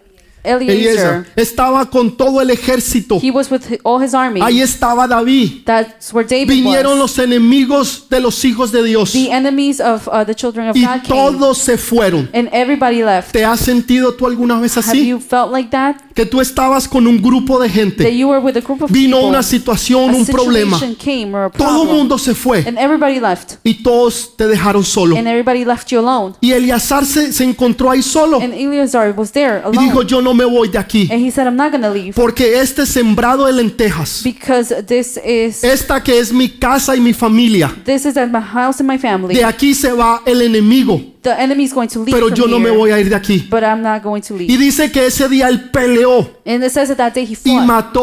[0.48, 1.26] Eliezer.
[1.36, 3.18] Estaba con todo el ejército.
[3.22, 4.40] He was with all his army.
[4.42, 5.64] Ahí estaba David.
[5.64, 7.16] That's where David Vinieron was.
[7.16, 9.12] los enemigos de los hijos de Dios.
[9.12, 11.08] The enemies of uh, the children of Y God came.
[11.08, 12.28] todos se fueron.
[12.32, 13.32] And everybody left.
[13.32, 15.06] ¿Te has sentido tú alguna vez Have así?
[15.06, 15.96] you felt like that?
[16.14, 18.16] Que tú estabas con un grupo de That gente.
[18.16, 19.28] you were with a group of Vino people.
[19.30, 20.78] una situación, a un problema.
[21.02, 23.54] came or a Todo el mundo se fue And everybody left.
[23.64, 25.16] y todos te dejaron solo.
[25.16, 26.34] And everybody left you alone.
[26.40, 30.06] Y Eleazar se, se encontró ahí solo And Eleazar was there y dijo, alone.
[30.08, 31.08] yo no me voy de aquí.
[31.10, 32.14] And he said, I'm not going to leave.
[32.14, 37.12] Porque este sembrado de lentejas, Because this is esta que es mi casa y mi
[37.12, 39.34] familia, this is at my house and my family.
[39.34, 41.00] de aquí se va el enemigo.
[41.20, 43.46] The enemy is going to leave Pero yo no me voy a ir de aquí.
[43.50, 44.58] but I'm not going to Y leave.
[44.58, 47.66] dice que ese día él peleó And it says that that day he y fought.
[47.66, 48.02] mató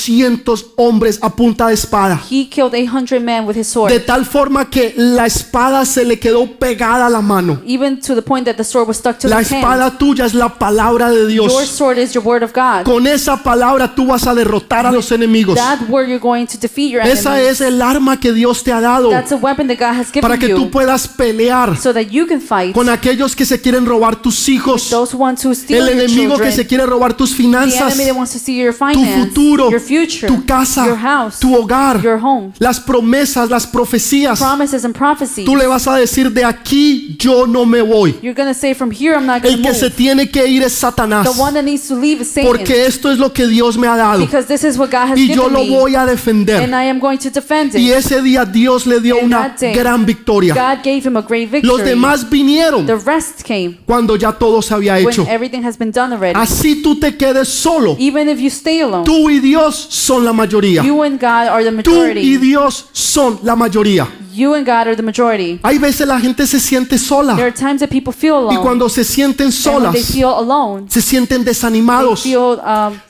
[0.00, 2.20] 800 hombres a punta de espada.
[2.30, 3.90] He killed 800 men with his sword.
[3.92, 7.60] De tal forma que la espada se le quedó pegada a la mano.
[7.66, 9.62] even to the point that the sword was stuck to La his hand.
[9.62, 11.68] espada tuya es la palabra de Your Dios.
[11.68, 12.84] sword is your word of God.
[12.84, 15.54] Con esa palabra tú vas a derrotar a los enemigos.
[15.56, 17.60] That word you're going to defeat your Esa enemies.
[17.60, 20.22] es el arma que Dios te ha dado That's a weapon that God has given
[20.22, 23.60] para que tú you puedas pelear so that you can fight con aquellos que se
[23.60, 24.90] quieren robar tus hijos.
[24.90, 27.92] those who want to steal El your enemigo que se quiere robar tus the finanzas,
[27.94, 31.38] enemy that wants to see your tu finance, futuro, your future, tu casa, your house,
[31.38, 34.38] tu hogar, your home, las promesas, las profecías.
[34.38, 35.44] promises and prophecies.
[35.44, 38.16] Tú le vas a decir de aquí yo no me voy.
[38.22, 39.96] You're say from here I'm not going El que se move.
[39.96, 41.24] tiene que ir es Satanás.
[41.24, 42.50] The one that needs to leave is Satan.
[42.50, 44.20] Porque esto es lo que Dios me ha dado.
[44.24, 45.70] because this is what God has Y yo given lo me.
[45.70, 46.62] voy a defender.
[46.62, 47.80] and I am going to defend it.
[47.80, 50.54] Y ese día Dios le dio And una that day, gran victoria.
[50.54, 51.62] God gave him a great victory.
[51.68, 55.26] Los demás vinieron The rest came cuando ya todo se había when hecho.
[55.28, 56.38] everything has been done already.
[56.38, 57.96] Así tú te quedes solo.
[57.98, 60.82] Even if you stay alone, Tú y Dios son la mayoría.
[60.82, 62.36] you and God are the Tú y majority.
[62.38, 64.06] Dios son la mayoría.
[64.34, 65.58] You and God are the majority.
[65.62, 68.60] Hay veces la gente se siente There sola are times that people feel y alone.
[68.60, 72.22] cuando se sienten and when they solas, feel alone, se sienten they desanimados.
[72.22, 73.00] feel um,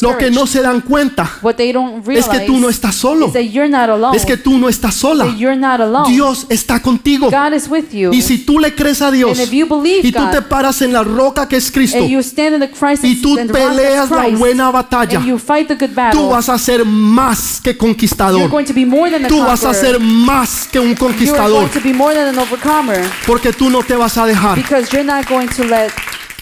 [0.00, 1.28] Lo que no se dan cuenta
[2.20, 3.26] es que tú no estás solo.
[4.14, 5.24] Es que tú no estás sola.
[6.06, 7.28] Dios está contigo.
[8.14, 9.38] Y si tú le crees a Dios
[10.04, 11.98] y tú te paras en la roca que es Cristo
[13.08, 15.20] y tú peleas la buena batalla,
[16.12, 18.48] tú vas a ser más que conquistador.
[19.28, 21.68] Tú vas a ser más que un conquistador
[23.26, 24.58] porque tú no te vas a dejar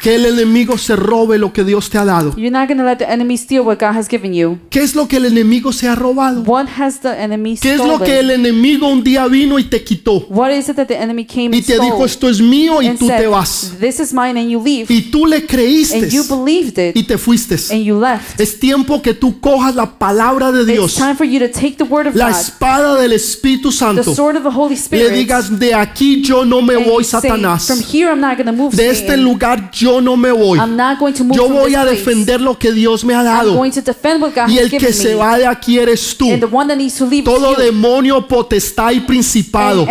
[0.01, 2.33] que el enemigo se robe lo que Dios te ha dado.
[2.37, 4.59] you're not going to let the enemy steal what God has given you.
[4.71, 6.43] ¿Qué es lo que el enemigo se ha robado?
[6.43, 7.99] What has the enemy ¿Qué es stolen?
[7.99, 10.27] lo que el enemigo un día vino y te quitó?
[10.29, 12.81] What is it that the enemy came Y and te stole dijo, esto es mío
[12.83, 13.75] y and tú said, te vas.
[13.81, 14.87] This is mine and you leave.
[14.89, 17.57] Y tú le creíste and you believed it y te fuiste.
[17.71, 18.41] and you left.
[18.41, 21.77] Es tiempo que tú cojas la palabra de It's Dios, time for you to take
[21.77, 24.15] the word of la God, espada del Espíritu the Santo.
[24.15, 27.21] sword of the Holy Le Spirit, digas, de aquí yo no me and voy, say,
[27.21, 27.67] Satanás.
[27.67, 29.25] from here I'm not going to move De este Satan.
[29.25, 30.59] lugar yo no me voy.
[30.59, 33.25] I'm not going to move Yo voy a defender lo que Dios me ha I'm
[33.25, 33.55] dado.
[33.55, 36.31] going to defend what God Y el que se va de aquí eres tú.
[36.31, 39.87] and the one that needs to leave Todo demonio, potestad y principado.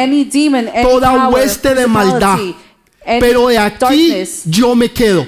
[0.84, 2.38] Toda hueste de maldad.
[3.20, 4.14] Pero de aquí
[4.46, 5.28] yo me quedo.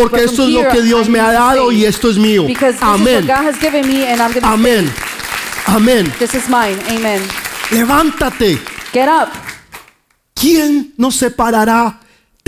[0.00, 2.46] Porque esto es lo que Dios me ha dado y esto es mío.
[2.80, 3.28] Amén.
[4.42, 4.92] Amén.
[5.66, 6.12] Amén.
[7.70, 8.58] Levántate.
[8.92, 9.28] Get up.
[10.34, 11.98] ¿Quién nos separará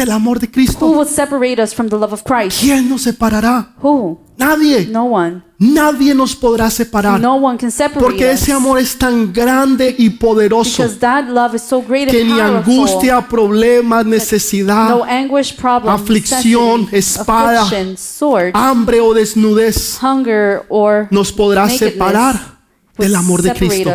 [0.00, 0.86] del amor de Who Cristo?
[0.86, 2.60] will separate us from the love of Christ?
[2.60, 3.74] ¿Quién nos separará?
[3.82, 4.18] Who?
[4.36, 4.86] Nadie.
[4.90, 5.42] No one.
[5.58, 7.20] Nadie nos podrá separar.
[7.20, 11.60] No one can separate Porque ese amor es tan grande y poderoso that love is
[11.62, 19.12] so great que ni angustia, problemas, no necesidad, anguish, problem, aflicción, espada, sword, hambre o
[19.12, 22.58] desnudez hunger, or nos podrá separar
[22.96, 23.92] del amor de Cristo.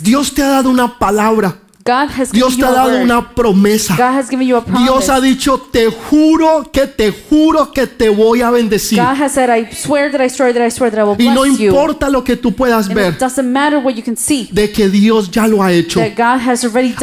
[0.00, 1.67] Dios te ha dado una palabra.
[1.88, 3.96] God has Dios given te you ha a dado una promesa.
[3.96, 4.84] God has given you a promise.
[4.84, 8.98] Dios ha dicho, te juro que te juro que te voy a bendecir.
[8.98, 11.30] God has said, I swear that I swear that I swear that I will Y
[11.34, 11.70] no you.
[11.70, 14.48] importa lo que tú puedas ver, it doesn't matter what you can see.
[14.52, 16.00] de que Dios ya lo ha hecho.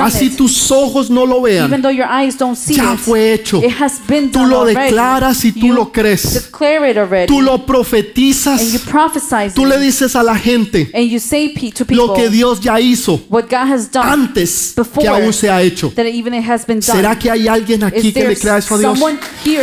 [0.03, 0.37] Así it.
[0.37, 1.81] tus ojos no lo Even vean.
[1.81, 2.99] though your eyes don't see Ya it.
[2.99, 3.63] fue hecho.
[3.63, 4.75] It has been Tú done lo already.
[4.91, 6.33] declaras y tú You lo crees.
[6.45, 7.25] Declare it already.
[7.27, 8.61] Tú lo and you profetizas.
[8.89, 12.29] prophesy Tú le dices a la gente And you say pe- to people lo que
[12.29, 14.05] Dios ya hizo what God has done.
[14.07, 15.91] antes que aún se ha hecho.
[15.95, 16.97] that even it has been done.
[16.97, 18.99] ¿Será que hay alguien aquí que le crea eso a Dios?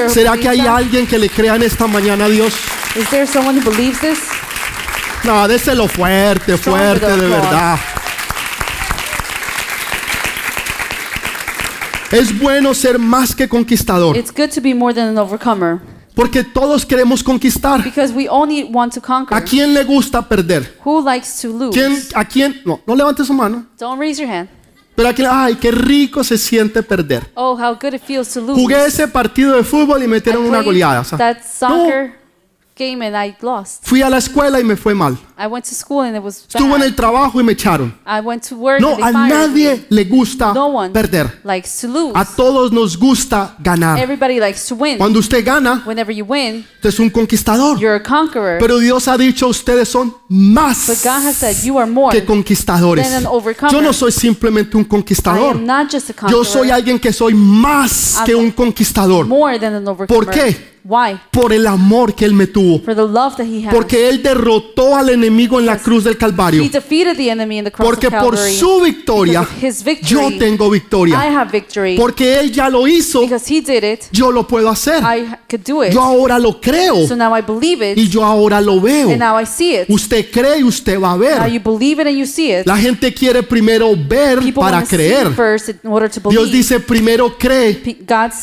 [0.09, 2.55] ¿Será que hay alguien que le crea en esta mañana a Dios?
[2.97, 4.19] Is there someone who believes this?
[5.25, 7.79] No, déselo fuerte, fuerte, de verdad.
[12.11, 15.81] Es bueno ser más que conquistador, It's good to be more than an overcomer
[16.15, 17.83] porque todos queremos conquistar.
[17.83, 19.37] because we only want to conquer.
[19.37, 20.79] ¿A quién le gusta perder?
[20.85, 21.73] Who likes to lose?
[21.73, 22.61] ¿Quién, ¿A quién?
[22.65, 23.67] No, no levante su mano.
[23.79, 24.49] Don't raise your hand.
[24.95, 27.31] Pero a quién, ay, qué rico se siente perder.
[27.35, 28.61] Oh, how good it feels to lose.
[28.61, 31.01] Jugué ese partido de fútbol y metieron I una goleada.
[31.01, 32.19] o sea, that soccer
[32.77, 33.87] game and I lost.
[33.87, 35.19] fui a la escuela y me fue mal.
[35.43, 37.93] I went to school and it was Estuve en el trabajo y me echaron.
[38.07, 39.87] I went to work No, and they a fired nadie me.
[39.89, 41.41] le gusta No one perder.
[41.43, 42.13] likes to lose.
[42.15, 43.99] A todos nos gusta ganar.
[43.99, 44.99] Everybody likes to win.
[44.99, 47.77] Cuando usted gana, Whenever you win, usted es un conquistador.
[47.81, 48.59] you're a conqueror.
[48.61, 52.25] Pero Dios ha dicho, ustedes son But más God has said you are more que
[52.25, 53.05] conquistadores.
[53.05, 53.73] than an overcomer.
[53.73, 55.57] Yo no soy simplemente un I conquistador.
[55.57, 56.31] am not just a conqueror.
[56.31, 59.27] Yo soy alguien que soy más que un conquistador.
[59.27, 60.25] more than an overcomer.
[60.25, 60.71] ¿Por qué?
[60.85, 61.17] Why?
[61.31, 62.81] Por el amor que Él me tuvo.
[62.85, 63.73] For the love that he has.
[63.73, 66.63] Porque Él derrotó al enemigo en la cruz del Calvario.
[67.77, 69.47] Porque por su victoria,
[70.03, 71.51] yo tengo victoria.
[71.97, 73.23] Porque Él ya lo hizo,
[74.13, 75.03] yo lo puedo hacer.
[75.93, 77.07] Yo ahora lo creo
[77.97, 79.11] y yo ahora lo veo.
[79.89, 81.39] Usted cree y usted va a ver.
[82.67, 85.31] La gente quiere primero ver para creer.
[86.31, 87.83] Dios dice primero cree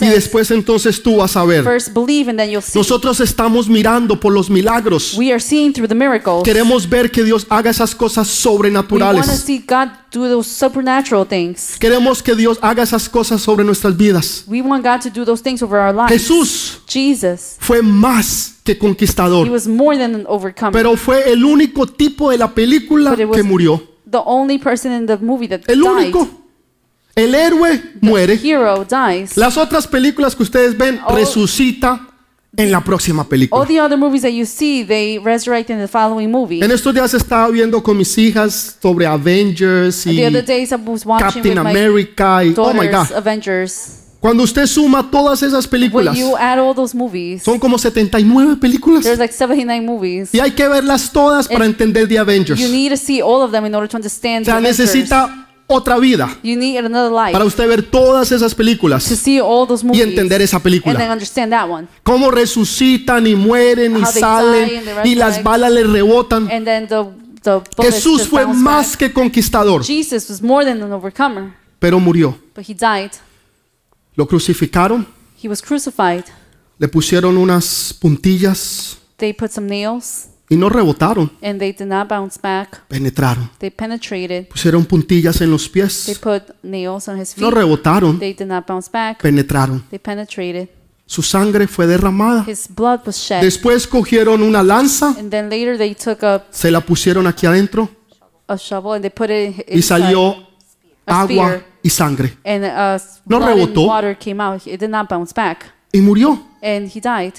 [0.01, 1.63] y después entonces tú vas a ver.
[2.73, 5.13] Nosotros estamos mirando por los milagros.
[6.69, 9.25] we Queremos ver que Dios haga esas cosas we sobrenaturales.
[9.43, 11.77] see God do those supernatural things.
[11.79, 14.43] Queremos que Dios haga esas cosas sobre nuestras vidas.
[14.47, 16.11] We want God to do those things over our lives.
[16.11, 20.71] Jesús Jesus, fue más que he conquistador, was more than an overcomer.
[20.71, 23.81] pero fue el único tipo de la película que murió.
[24.09, 25.89] the only person in the movie that El died.
[25.91, 26.27] único.
[27.15, 28.39] El héroe muere.
[28.41, 29.35] Hero dies.
[29.35, 31.13] Las otras películas que ustedes ven, Oh.
[31.15, 32.07] resucita,
[32.57, 33.65] en la próxima All película.
[33.65, 36.63] the other movies that you see, they resurrect in the following movie.
[36.63, 40.75] En estos días estaba viendo con mis hijas sobre Avengers y The other days I
[40.75, 43.11] was watching Captain with my America y oh my god.
[43.15, 43.95] Avengers.
[44.19, 48.57] Cuando usted suma todas esas When películas, you add all those movies, son como 79
[48.59, 49.03] películas.
[49.03, 50.33] there's like 79 movies.
[50.33, 52.59] Y hay que verlas todas para entender The Avengers.
[52.59, 55.48] You need to see all of them in order to understand O sea, the necesita
[55.69, 59.67] otra vida You need another life para usted ver todas esas to películas see all
[59.67, 61.11] those y entender esa and then película.
[61.11, 61.87] understand that one.
[62.03, 66.49] Cómo resucitan y mueren y How salen y las balas les rebotan.
[66.51, 67.05] And then the
[67.43, 68.97] the Jesús fue más back.
[68.99, 72.37] que conquistador, Jesus was more than an overcomer, pero murió.
[72.55, 73.11] but he died.
[74.15, 75.07] Lo crucificaron,
[75.41, 76.25] He was crucified.
[76.79, 82.07] le pusieron unas puntillas They put some nails y no rebotaron, and they did not
[82.09, 82.81] bounce back.
[82.87, 83.49] penetraron.
[83.59, 84.47] They penetrated.
[84.47, 87.57] Pusieron puntillas en los They pies, put nails on his no feet.
[87.59, 89.21] rebotaron, They did not bounce back.
[89.21, 89.83] penetraron.
[89.89, 90.69] They penetrated.
[91.05, 92.43] Su sangre fue derramada.
[92.47, 93.41] His blood was shed.
[93.41, 97.89] Después cogieron una lanza, And then later they took a, se la pusieron aquí adentro
[98.47, 100.47] a shovel and they put it y salió
[101.05, 102.37] a agua y sangre.
[102.43, 103.85] And uh, No rebotó.
[103.87, 104.65] water came out.
[104.67, 105.71] It did not bounce back.
[105.91, 106.43] Y murió.
[106.61, 107.35] And he died.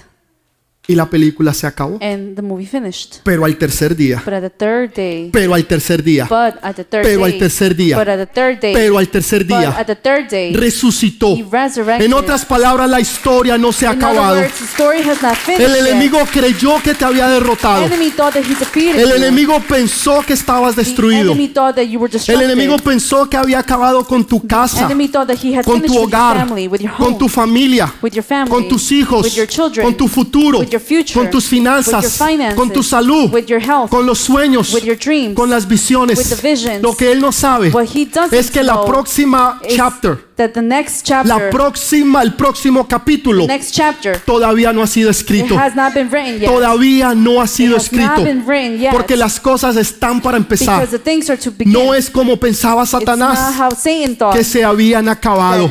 [0.89, 1.99] Y la película se acabó.
[2.03, 3.21] And the movie finished.
[3.23, 6.75] Pero al tercer día, But at the third day, pero al tercer día, but at
[6.75, 7.97] the third Pero al tercer día.
[7.97, 11.37] but at the third day, pero al tercer but día, at the third day, resucitó.
[11.37, 12.07] he resurrected.
[12.07, 14.41] En otras palabras, la historia no se ha In acabado.
[14.41, 15.87] words, the story has not finished El yet.
[15.93, 17.85] enemigo creyó que te había The derrotado.
[17.85, 19.15] enemy thought that he defeated El you.
[19.17, 21.33] enemigo pensó que estabas The destruido.
[21.33, 24.87] enemy thought that you were El enemigo pensó que había acabado con tu The casa,
[24.87, 27.19] enemy thought that he had con tu with your hogar, family, with your home, con
[27.19, 30.70] tu familia, with your family, con tus hijos, with your children, con tu futuro, with
[30.79, 35.67] future, con tus finanzas, finances, con tu salud, health, con los sueños, dreams, con las
[35.67, 36.43] visiones.
[36.43, 36.83] visions.
[36.83, 37.73] Lo que él no sabe
[38.31, 43.53] es que la próxima chapter, that the next chapter, la próxima, el próximo capítulo the
[43.53, 45.57] next chapter, todavía no ha sido it escrito.
[45.57, 46.49] has not been written yet.
[46.51, 48.25] Todavía no ha sido It has not escrito.
[48.25, 48.91] been written yet.
[48.93, 50.81] Porque las cosas están para empezar.
[50.81, 51.73] because the things are to begin.
[51.73, 55.71] No es como pensaba It's not Satanás how Satan thought que se habían acabado.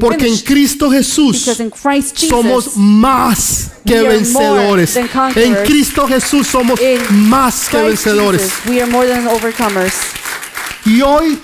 [0.00, 0.38] Porque en.
[0.38, 4.94] Cristo Jesús because in Christ Jesus, somos más que we are more vencedores.
[4.94, 5.36] than conquerors.
[5.58, 8.40] En Cristo Jesús somos In más que Christ vencedores.
[8.42, 9.92] Jesus, we are more than overcomers.
[10.86, 11.38] Y hoy,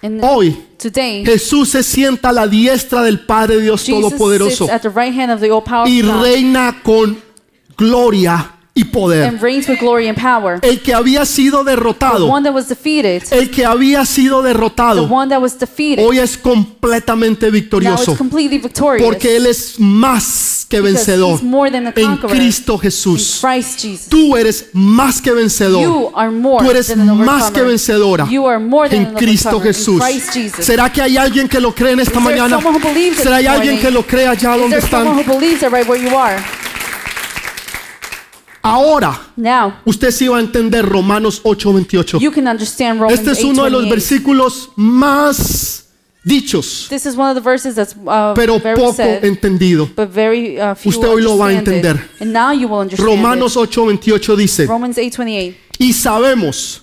[0.00, 4.70] And hoy, today, Jesús se sienta a la diestra del Padre Dios Jesus Todopoderoso sits
[4.70, 7.18] at the right hand of the all-powerful y reina con
[7.76, 9.24] gloria y poder.
[9.24, 10.60] and reigns with glory and power.
[10.62, 15.08] El que había sido The derrotado, one that was defeated, el que había sido derrotado,
[15.10, 18.12] hoy es completamente victorioso.
[18.12, 19.04] is completely victorious.
[19.04, 21.40] Porque Él es más que vencedor
[21.96, 23.40] en Cristo Jesús.
[24.08, 26.12] Tú eres más que vencedor.
[26.12, 28.28] Tú eres más que vencedora
[28.90, 30.02] en Cristo Jesús.
[30.58, 32.60] ¿Será que hay alguien que lo cree en esta mañana?
[33.16, 35.24] ¿Será hay alguien que lo cree allá donde están?
[38.60, 42.18] Ahora, Now, usted sí va a entender Romanos 8:28.
[42.18, 43.90] you can understand Romans Este es uno de los 8:28.
[43.90, 45.87] versículos más
[46.24, 49.88] dichos, This is one of the verses that's uh, pero very poco said, entendido.
[49.94, 51.84] but very uh, few Usted hoy lo va a understand it.
[51.86, 52.10] entender.
[52.20, 54.68] And now you will understand Romanos 8:28 dice, it.
[54.68, 55.54] Romans 8:28.
[55.78, 56.82] y sabemos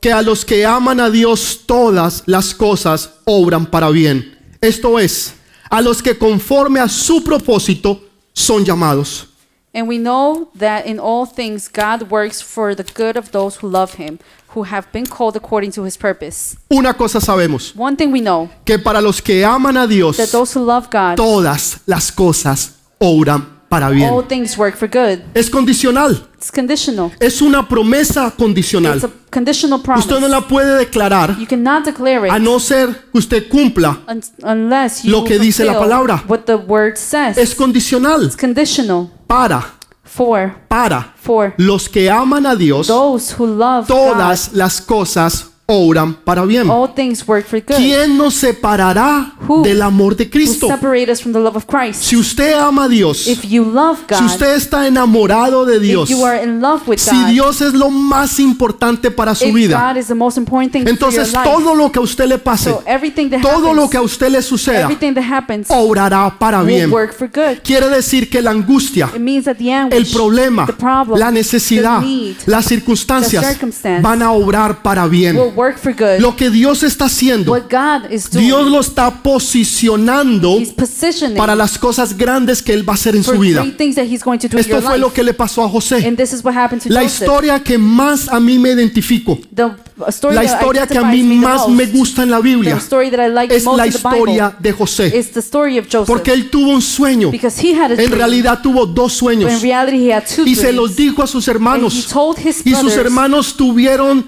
[0.00, 4.36] que a los que aman a Dios todas las cosas obran para bien.
[4.60, 5.34] Esto es,
[5.70, 8.00] a los que conforme a su propósito
[8.32, 9.26] son llamados.
[9.74, 13.68] And we know that in all things God works for the good of those who
[13.68, 14.18] love him,
[14.54, 16.56] who have been called according to his purpose.
[16.70, 20.30] Una cosa sabemos, One thing we know, que para los que aman a Dios, that
[20.30, 24.08] those who love God, todas las cosas obran para bien.
[24.08, 25.20] all things work for good.
[25.34, 27.12] Es condicional, It's conditional.
[27.20, 28.94] es una promesa condicional.
[28.96, 30.08] It's a conditional promise.
[30.08, 34.00] Usted no la puede declarar You cannot declare it a no ser que usted cumpla.
[34.08, 36.24] un- unless you lo que dice la fulfill palabra.
[36.26, 37.36] what the word says.
[37.36, 39.10] Es condicional It's conditional.
[39.28, 41.12] Para, For, para.
[41.16, 41.54] For.
[41.58, 45.47] Los que aman a Dios, those who love todas las cosas
[45.78, 46.70] obran para bien.
[46.70, 47.76] All things work for good.
[47.76, 50.66] ¿Quién nos separará Who- del amor de Cristo?
[50.66, 52.04] separate us from the love of Christ.
[52.04, 56.08] Si usted ama a Dios, If you love si God, usted está enamorado de Dios,
[56.10, 59.44] if you are in love with si God, Dios es lo más importante para su
[59.44, 62.02] if vida, God is the most important thing entonces your life, todo lo que a
[62.02, 65.12] usted le pase, so everything that todo lo happens, que a usted le suceda, everything
[65.12, 66.90] that happens obrará para will bien.
[66.90, 67.58] work for good.
[67.62, 71.30] Quiere decir que la angustia, It means that the el anguish, problema, the problem, la
[71.30, 73.44] necesidad, the need, las circunstancias
[73.82, 75.36] the van a obrar para bien.
[75.36, 76.20] will work for good.
[76.20, 81.36] Lo que Dios está haciendo, What God is doing, Dios lo está posicionando He's positioning
[81.36, 83.60] para las cosas grandes que Él va a hacer en for su vida.
[83.62, 85.64] great things that He's going to do in Esto your fue lo que le pasó
[85.64, 86.06] a José.
[86.06, 87.22] And this is what happened to La Joseph.
[87.22, 89.70] historia que más a mí me identifico, The
[90.08, 92.40] story la that historia que a mí identifies me the más me gusta en la
[92.40, 95.06] Biblia, the story that I like es most la in the Bible historia de José.
[95.18, 96.06] is the story of Joseph.
[96.06, 97.30] Porque él tuvo un sueño.
[97.30, 99.62] because he had a En dream, realidad tuvo dos but in sueños.
[99.62, 100.76] reality he had two Y se dreams.
[100.76, 102.06] los dijo a sus and he hermanos.
[102.06, 104.24] told his Y sus brothers, hermanos tuvieron,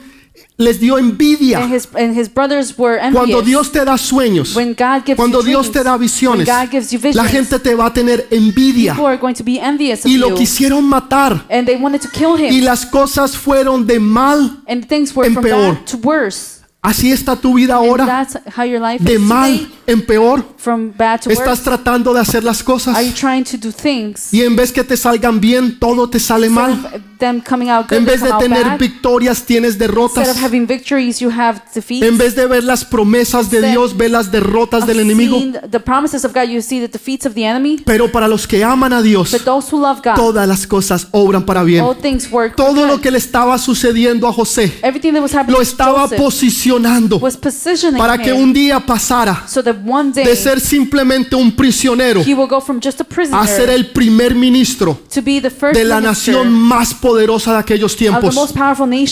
[0.60, 1.58] les dio envidia.
[1.62, 3.14] and his, and his brothers were envious.
[3.14, 6.46] Cuando Dios te da sueños, when God gives cuando you Dios dreams, te da visiones,
[6.46, 8.92] when God gives you visions, la gente te va a tener envidia.
[8.92, 10.34] people are going to be envious of Y lo you.
[10.36, 11.44] quisieron matar.
[11.48, 12.52] and they wanted to kill him.
[12.52, 14.62] Y las cosas fueron de mal.
[14.68, 15.74] and things were en from peor.
[15.74, 16.58] bad to worse.
[16.82, 18.06] Así está tu vida ahora.
[18.06, 20.42] that's how your life De mal en peor.
[20.56, 21.64] from bad to Estás worse.
[21.64, 22.96] tratando de hacer las cosas.
[22.96, 26.18] Are you trying to do things Y en vez que te salgan bien, todo te
[26.18, 27.02] sale mal.
[27.24, 28.78] Of them coming out good, En vez de tener bad?
[28.78, 30.28] victorias, tienes Instead derrotas.
[30.28, 32.06] of having victories, you have defeats.
[32.06, 35.38] En vez de ver las promesas de Instead Dios, ve las derrotas del enemigo.
[35.38, 37.78] seeing the promises of God, you see the defeats of the enemy.
[37.84, 41.08] Pero para los que aman a Dios, But those who love God, todas las cosas
[41.10, 41.84] obran para bien.
[41.84, 42.86] all things work Todo good.
[42.88, 46.18] lo que le estaba sucediendo a José Everything that was happening lo to estaba Joseph
[46.18, 51.36] posicionando was positioning para que un día pasara so that one day de ser simplemente
[51.36, 55.20] un prisionero he will go from just a prisoner a ser el primer ministro to
[55.22, 58.36] be the first de la nación más poderosa de aquellos tiempos.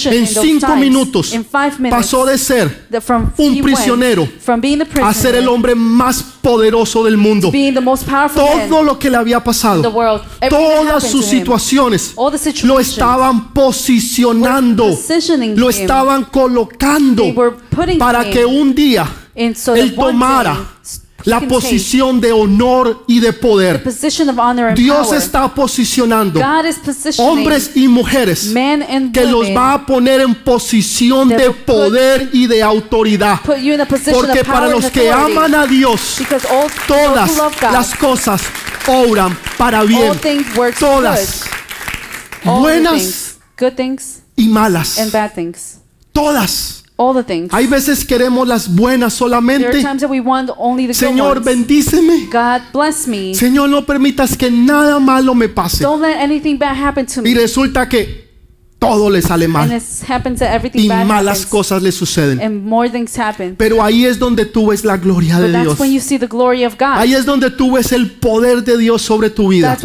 [0.06, 1.34] En cinco minutos
[1.90, 2.88] pasó de ser
[3.36, 4.28] un prisionero
[5.02, 7.50] a ser el hombre más poderoso del mundo.
[8.34, 9.92] Todo lo que le había pasado,
[10.48, 12.14] todas sus situaciones
[12.62, 14.96] lo estaban posicionando,
[15.54, 17.24] lo estaban colocando
[17.98, 20.58] para que un día él tomara
[21.28, 23.84] la posición de honor y de poder.
[24.74, 26.40] Dios está posicionando
[27.18, 28.50] hombres y mujeres
[29.12, 33.40] que los va a poner en posición de poder y de autoridad.
[33.42, 36.18] Porque para los que aman a Dios,
[36.86, 38.42] todas las cosas
[38.86, 40.12] obran para bien.
[40.78, 41.44] Todas,
[42.42, 43.36] buenas
[44.34, 44.98] y malas.
[46.12, 46.77] Todas.
[47.00, 47.54] All the things.
[47.54, 49.80] Hay veces queremos las buenas solamente.
[50.92, 52.28] Señor, bendíceme.
[52.32, 53.34] God bless me.
[53.36, 55.84] Señor, no permitas que nada malo me pase.
[55.84, 57.40] Don't let anything bad happen to Y me.
[57.40, 58.27] resulta que
[58.78, 59.70] todo le sale mal.
[60.74, 62.38] y malas cosas le suceden.
[63.56, 65.78] Pero ahí es donde tú ves la gloria de Dios.
[66.80, 69.76] Ahí es donde tú ves el poder de Dios sobre tu vida.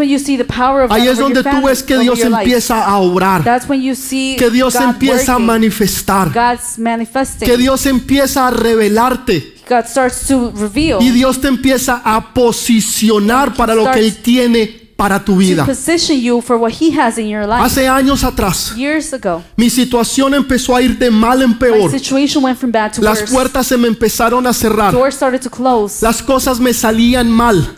[0.89, 6.31] Ahí es donde tú ves que Dios empieza a obrar, que Dios empieza a manifestar,
[7.39, 9.53] que Dios empieza a revelarte.
[9.67, 11.01] God starts to reveal.
[11.01, 15.65] y Dios te empieza a posicionar para lo que Él tiene para tu vida.
[17.59, 21.89] Hace años atrás, Years ago, mi situación empezó a ir de mal en peor.
[21.91, 24.93] situation went from bad to Las puertas se me empezaron a cerrar.
[24.93, 26.03] Doors started to close.
[26.03, 27.73] Las cosas me salían mal.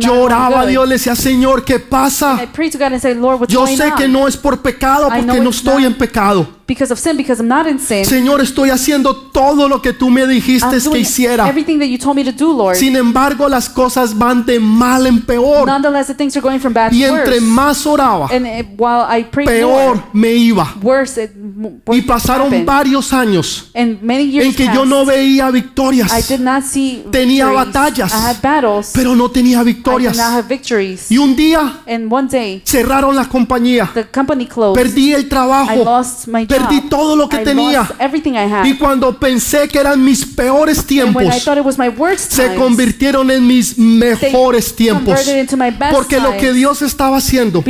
[0.00, 2.38] Yo oraba a Dios, le decía, Señor, ¿qué pasa?
[2.52, 5.40] prayed to God and said, Lord, what's Yo sé que no es por pecado porque
[5.40, 6.60] no estoy en pecado.
[6.70, 8.04] because of sin, because I'm not in sin.
[8.04, 11.48] Señor, estoy haciendo todo lo que tú me dijiste que hiciera.
[11.48, 12.76] everything that you told me to do, Lord.
[12.76, 15.66] Sin embargo, las cosas van de mal en peor.
[15.66, 17.40] Nonetheless, the things are going from bad Y to entre worse.
[17.40, 20.74] más oraba, And it, while I prayed peor more, me iba.
[20.82, 22.66] worse it m- worse Y pasaron happened.
[22.66, 27.04] varios años And many years en que yo no veía I victorias, did not see
[27.10, 27.72] Tenía victories.
[27.72, 28.90] batallas, I had battles.
[28.94, 30.16] pero no tenía I did victorias.
[30.16, 31.10] not have victories.
[31.10, 33.90] Y un día And one day, cerraron la compañía.
[33.94, 34.80] the company closed.
[34.80, 35.84] Perdí el I trabajo.
[35.84, 36.48] lost my job.
[36.48, 37.80] Perdí todo lo que I tenía.
[37.80, 38.64] lost everything I had.
[38.66, 41.88] Y cuando pensé que eran mis peores and when I tiempos, thought it was my
[41.88, 45.14] worst se times, convirtieron en mis mejores tiempos.
[45.14, 45.92] best
[46.24, 46.60] Porque lo que.
[46.60, 47.64] Dios estaba haciendo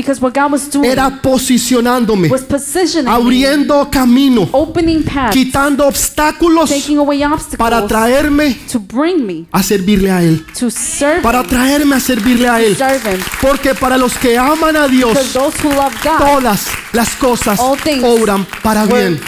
[0.82, 2.30] era posicionándome,
[3.07, 6.70] abriendo camino, paths, quitando obstáculos
[7.57, 8.57] para traerme
[9.53, 10.44] a servirle a Él.
[11.22, 12.76] Para traerme a servirle a Él.
[13.40, 19.20] Porque para los que aman a Dios, God todas las cosas obran para bien.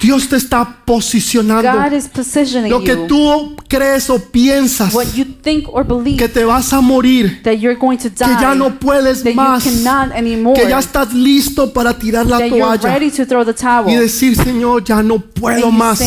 [0.00, 1.96] Dios te está God posicionando.
[1.96, 4.94] is positioning Lo que tú crees o piensas
[6.16, 9.64] que te vas a morir, that you're going to die, que ya no puedes más,
[9.64, 13.92] que ya estás listo para tirar la toalla ready to throw the towel.
[13.92, 16.00] y decir, Señor, ya no puedo más.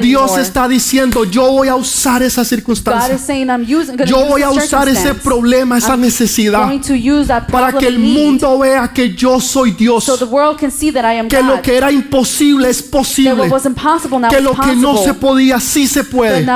[0.00, 3.14] Dios está diciendo, yo voy a usar esa circunstancia.
[3.14, 6.80] is saying, I'm using, gonna Yo voy a usar ese problema, esa I'm necesidad, going
[6.80, 10.58] to use that para que el mundo vea que yo soy Dios, so the world
[10.58, 13.50] can see that I am que lo que era imposible es posible,
[14.30, 16.46] que lo que no se podía sí se puede,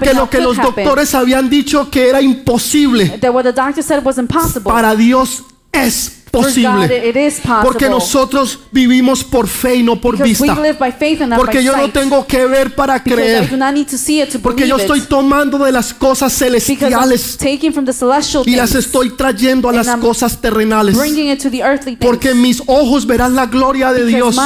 [0.00, 3.18] que lo que los doctores habían dicho que era imposible,
[4.64, 7.32] para Dios es posible.
[7.62, 10.56] Porque nosotros vivimos por fe y no por vista.
[11.36, 13.48] Porque yo no tengo que ver para creer.
[14.42, 17.38] Porque yo estoy tomando de las cosas celestiales
[18.44, 20.96] y las estoy trayendo a las cosas terrenales.
[20.96, 22.06] bringing it to the earthly things.
[22.06, 24.36] Porque mis ojos verán la gloria de Dios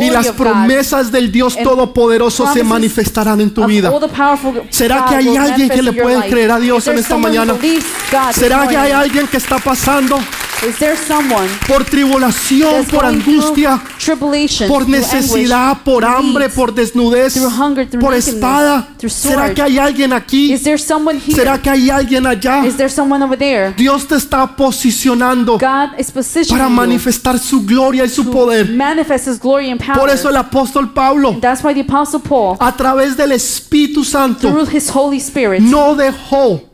[0.00, 3.92] y las promesas del Dios Todopoderoso se manifestarán en tu vida.
[4.70, 7.54] ¿Será que hay alguien que le puede creer a Dios en esta mañana?
[8.32, 10.18] ¿Será que hay alguien que está pasando
[11.66, 13.80] por tribulación, por angustia,
[14.68, 17.38] por necesidad, por hambre, por desnudez,
[18.00, 18.88] por espada?
[19.06, 20.56] ¿Será que hay alguien aquí?
[20.56, 22.62] ¿Será que hay alguien allá?
[23.76, 28.70] Dios te está posicionando para manifestar su gloria y su poder.
[28.70, 29.98] manifest His glory and power.
[29.98, 34.50] Por eso el apóstol Pablo, That's why the Apostle Paul, a través del Espíritu Santo,
[34.50, 36.73] no dejó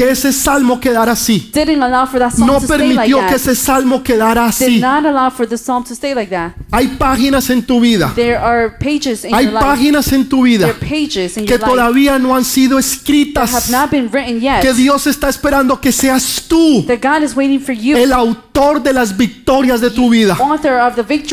[0.00, 1.52] que ese salmo quedara así.
[2.38, 4.82] No permitió que ese salmo quedara así.
[6.70, 11.58] Hay páginas en tu vida, There are pages in hay páginas en tu vida que
[11.58, 13.70] todavía no han sido escritas,
[14.62, 16.86] que Dios está esperando que seas tú.
[16.88, 18.49] El autor
[18.82, 20.36] de las victorias de tu vida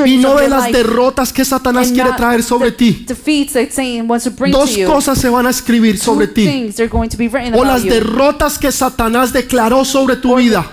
[0.06, 3.06] y no de las derrotas que Satanás quiere traer sobre ti.
[4.52, 6.72] Dos cosas se van a escribir sobre ti.
[7.54, 10.66] O las derrotas que Satanás declaró sobre tu vida.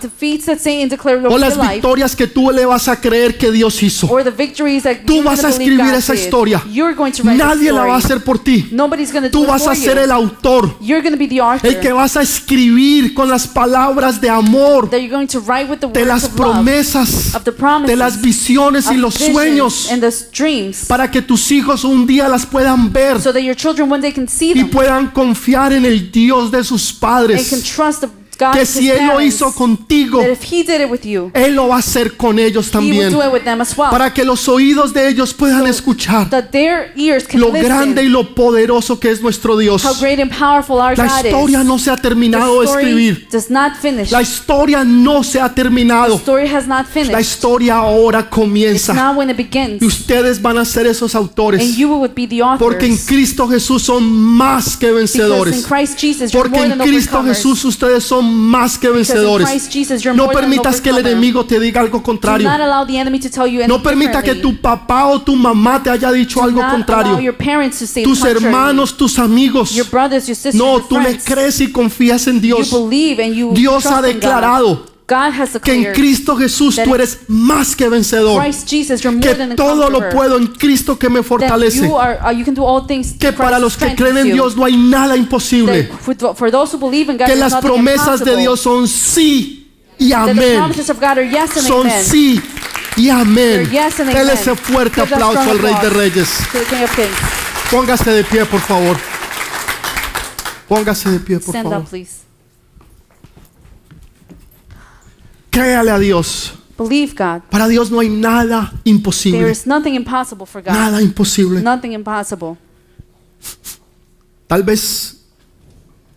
[1.29, 4.07] O las victorias que tú le vas a creer que Dios hizo.
[4.07, 6.63] Tú you're vas a escribir esa historia.
[6.71, 8.71] You're going to write the Nadie la va a hacer por ti.
[9.33, 10.77] Tú vas a ser el autor.
[11.63, 17.33] El que vas a escribir con las palabras de amor, de las promesas,
[17.87, 19.89] de las visiones y los sueños,
[20.87, 23.17] para que tus hijos un día las puedan ver
[24.55, 27.51] y puedan confiar en el Dios de sus padres.
[28.39, 30.21] God Que si Él lo hizo contigo,
[31.05, 33.15] you, Él lo va a hacer con ellos también.
[33.77, 33.91] well.
[33.91, 36.29] Para que los oídos de ellos puedan So escuchar
[37.35, 39.85] lo grande y lo poderoso que es nuestro Dios.
[39.85, 41.67] La historia is.
[41.67, 43.29] no se ha terminado de escribir.
[44.11, 46.21] La historia no se ha terminado.
[47.11, 49.15] La historia ahora comienza.
[49.81, 51.77] Y ustedes van a ser esos autores.
[52.59, 52.97] Porque en.
[52.97, 55.67] Cristo Jesús son más que vencedores.
[55.67, 57.23] Christ Jesus, you're Porque en Cristo.
[57.25, 59.69] Jesús ustedes son más que vencedores.
[59.71, 62.49] Jesus, No permitas que el enemigo te diga algo contrario.
[63.69, 67.17] No permita que tu papá o tu mamá te haya dicho Do algo contrario.
[67.17, 68.45] Tus contrary.
[68.45, 69.73] hermanos, tus amigos.
[69.75, 72.75] your brothers, your sisters, No, tú le crees y confías en Dios.
[73.53, 74.94] Dios ha declarado
[75.63, 78.43] que en Cristo Jesús tú eres más que vencedor.
[78.43, 81.87] Christ Jesus, you're more Que todo lo puedo en Cristo que me fortalece.
[81.87, 84.33] you are, uh, Que para los que creen en.
[84.33, 85.85] Dios no hay nada imposible.
[85.85, 88.37] That for, for those who believe in God, Que las promesas de.
[88.37, 90.57] Dios son sí y amén.
[90.57, 92.05] promises of God are yes and Son amen.
[92.05, 92.41] sí
[92.97, 93.71] y amén.
[93.71, 96.29] Dele ese fuerte aplauso al Rey de Reyes.
[97.71, 98.97] Póngase de pie, por favor.
[100.69, 101.83] Póngase de pie, por Stand favor.
[101.83, 102.25] up, please.
[105.55, 106.53] Créale a Dios.
[106.77, 107.43] Believe God.
[107.49, 109.51] Para Dios no hay nada There imposible.
[109.51, 110.73] is nothing impossible for God.
[110.73, 111.63] Nada imposible.
[111.63, 112.57] Nothing impossible.
[114.49, 115.21] Tal vez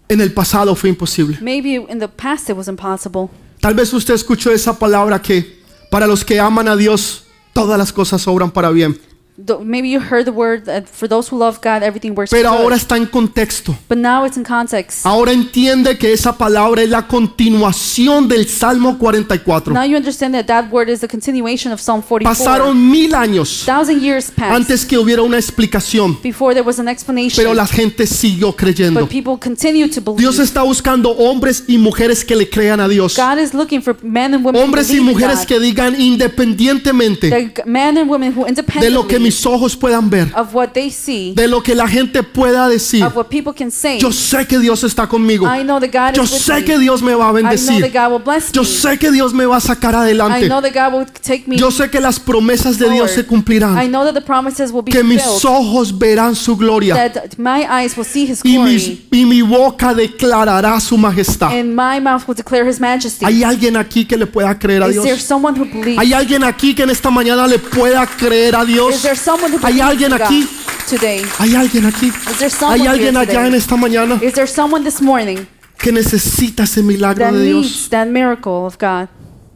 [0.10, 1.38] en el pasado fue imposible.
[1.40, 3.30] Maybe in the past it was impossible.
[3.62, 5.62] Tal vez usted escuchó esa palabra que
[5.92, 9.00] para los que aman a Dios, todas las cosas obran para bien.
[9.38, 12.60] Maybe you heard the word that for those who love God, everything works Pero good.
[12.60, 13.78] ahora está en contexto.
[13.88, 15.06] But now it's in context.
[15.06, 19.76] Ahora entiende que esa palabra es la continuación del Salmo 44.
[19.76, 22.34] Now you understand that that word is the continuation of Psalm 44.
[22.34, 26.88] Pasaron mil años Thousand years passed antes que hubiera una explicación, before there was an
[26.88, 27.36] explanation.
[27.36, 29.02] pero la gente siguió creyendo.
[29.02, 30.20] but people continue to believe.
[30.20, 33.16] Dios está buscando hombres y mujeres que le crean a Dios.
[33.16, 38.10] God is looking for men and women Hombres y mujeres que digan independientemente men and
[38.10, 38.48] women who
[38.80, 41.88] de lo que mis ojos puedan ver, of what they see, de lo que la
[41.88, 43.03] gente pueda decir.
[43.03, 43.99] of what people can say.
[43.99, 45.45] Yo sé que Dios está conmigo.
[45.45, 46.65] I know that God Yo is with sé me.
[46.65, 47.91] que Dios me va a I know that bendecir.
[47.93, 48.67] God will bless Yo me.
[48.67, 50.47] sé que Dios me va a sacar I adelante.
[50.47, 53.23] know that God will take me Yo sé que las promesas de Dios se I
[53.23, 53.75] cumplirán.
[53.91, 56.95] know that the promises will be Que mis ojos verán su gloria.
[56.95, 58.73] That my eyes will see His Y, glory.
[58.73, 61.51] mis- y mi boca declarará su majestad.
[61.51, 63.25] And my mouth will declare His majesty.
[63.25, 65.21] ¿Hay alguien aquí que le pueda creer a Is there Dios?
[65.23, 65.97] someone who believes?
[65.99, 69.01] ¿Hay alguien aquí que en esta mañana le pueda creer a Is Dios?
[69.01, 70.47] there someone who ¿Hay alguien God aquí?
[70.89, 71.22] today?
[71.39, 72.07] ¿Hay alguien aquí?
[72.07, 73.57] Is there someone ¿Hay alguien here allá en today?
[73.59, 75.45] esta mañana Is there someone this morning
[75.78, 77.89] que necesita ese milagro that de needs Dios?
[77.89, 79.09] that miracle of God?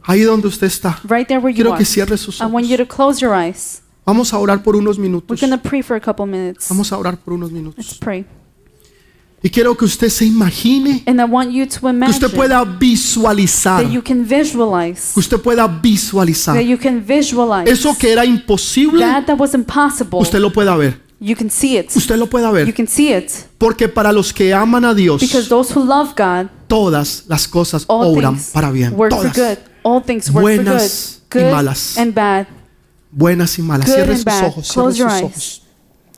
[0.04, 0.98] Ahí donde usted está.
[1.04, 1.78] Right there where you Quiero are.
[1.78, 2.68] que cierre sus I want ojos.
[2.70, 3.82] you to close your eyes.
[4.04, 5.40] Vamos a orar por unos We're minutos.
[5.40, 6.68] going to pray for a couple minutes.
[6.68, 7.98] Vamos a orar por unos Let's minutos.
[8.00, 8.24] pray.
[9.44, 12.64] Y quiero que usted se imagine, And I want you to que imagine usted pueda
[12.64, 16.54] visualizar, that you can visualize, que usted pueda visualizar.
[16.54, 20.20] that you can visualize Eso que era imposible, that that was impossible.
[20.20, 21.00] usted lo pueda ver.
[21.18, 21.90] You can see it.
[21.94, 22.74] Usted lo pueda You ver.
[22.74, 26.48] can see it Porque para los que aman a Dios, because those who love God,
[26.68, 28.92] todas las cosas all obran things para bien.
[28.96, 29.36] work for Todas.
[29.36, 29.58] good.
[29.84, 31.96] All things work Buenas y for good, good malas.
[31.98, 32.46] and bad.
[33.10, 33.86] Buenas y malas.
[33.86, 34.66] Good Cierre ojos.
[34.68, 35.22] Sus eyes.
[35.22, 35.61] ojos.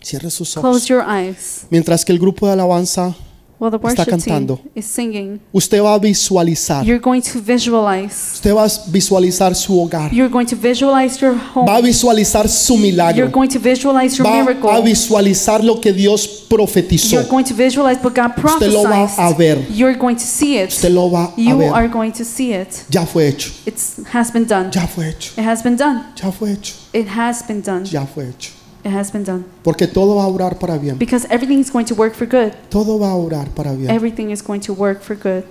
[0.05, 0.71] Cierre sus ojos.
[0.71, 1.67] Close your eyes.
[1.71, 3.15] Mientras que el grupo de alabanza,
[3.57, 4.57] While the Está worship cantando.
[4.57, 6.85] team is singing, usted va a visualizar.
[6.85, 8.35] you're going to visualize.
[8.35, 10.13] Usted va a visualizar su hogar.
[10.13, 11.65] You're going to visualize your home.
[11.71, 13.31] Va a visualizar su You're milagro.
[13.31, 14.83] going to visualize your Va a miracle.
[14.83, 17.15] visualizar lo que Dios profetizó.
[17.15, 19.39] You're going to visualize what God Usted lo va a prophesied.
[19.39, 19.59] ver.
[19.73, 20.71] You're going to see it.
[20.71, 21.91] Usted lo va a You are ver.
[21.93, 22.69] going to see it.
[22.91, 23.51] Ya fue hecho.
[23.65, 23.79] It
[24.13, 24.71] has been done.
[24.75, 25.33] Ya fue hecho.
[25.41, 26.03] It has been done.
[26.21, 26.75] Ya fue hecho.
[26.93, 27.85] It has been done.
[27.87, 28.51] Ya fue hecho.
[28.85, 29.45] It has been done.
[29.63, 30.99] Porque todo va a orar para bien.
[30.99, 32.53] Because everything is going to work for good.
[32.69, 33.91] Todo va a orar para bien.
[33.91, 35.45] Everything is going to work for good.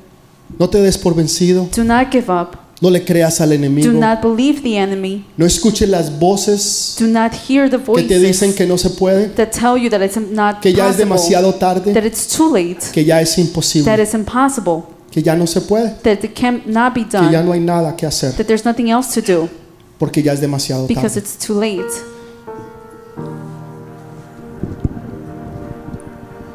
[0.60, 1.68] No te des por vencido.
[1.76, 2.58] Do not give up.
[2.84, 3.92] No le creas al Do enemigo.
[3.94, 5.26] not believe the enemy.
[5.38, 8.90] No escuches las voces Do not hear the que te dicen voices que no se
[8.90, 12.28] puede, that tell you that it's not que ya es possible, demasiado tarde, that it's
[12.28, 16.26] too late, que ya es that imposible, it's impossible, que ya no se puede, that
[16.26, 19.14] it cannot be que ya done, no hay nada que hacer, that there's nothing else
[19.14, 19.50] to do
[19.98, 21.20] porque ya es demasiado because tarde.
[21.20, 22.13] it's too late.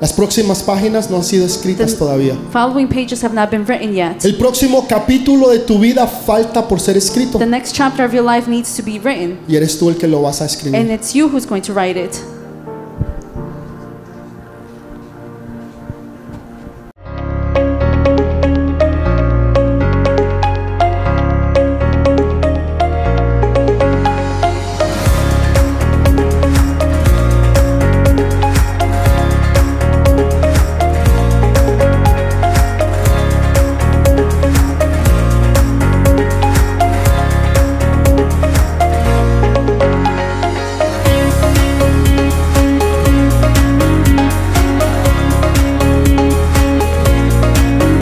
[0.00, 2.34] Las próximas páginas no han sido escritas The- todavía.
[2.52, 4.24] Following pages have not been written yet.
[4.24, 8.24] El próximo capítulo de tu vida falta por ser escrito The next chapter of your
[8.24, 10.78] life needs to be written, y eres tú el que lo vas a escribir.
[10.78, 12.12] and it's you who's going to write it.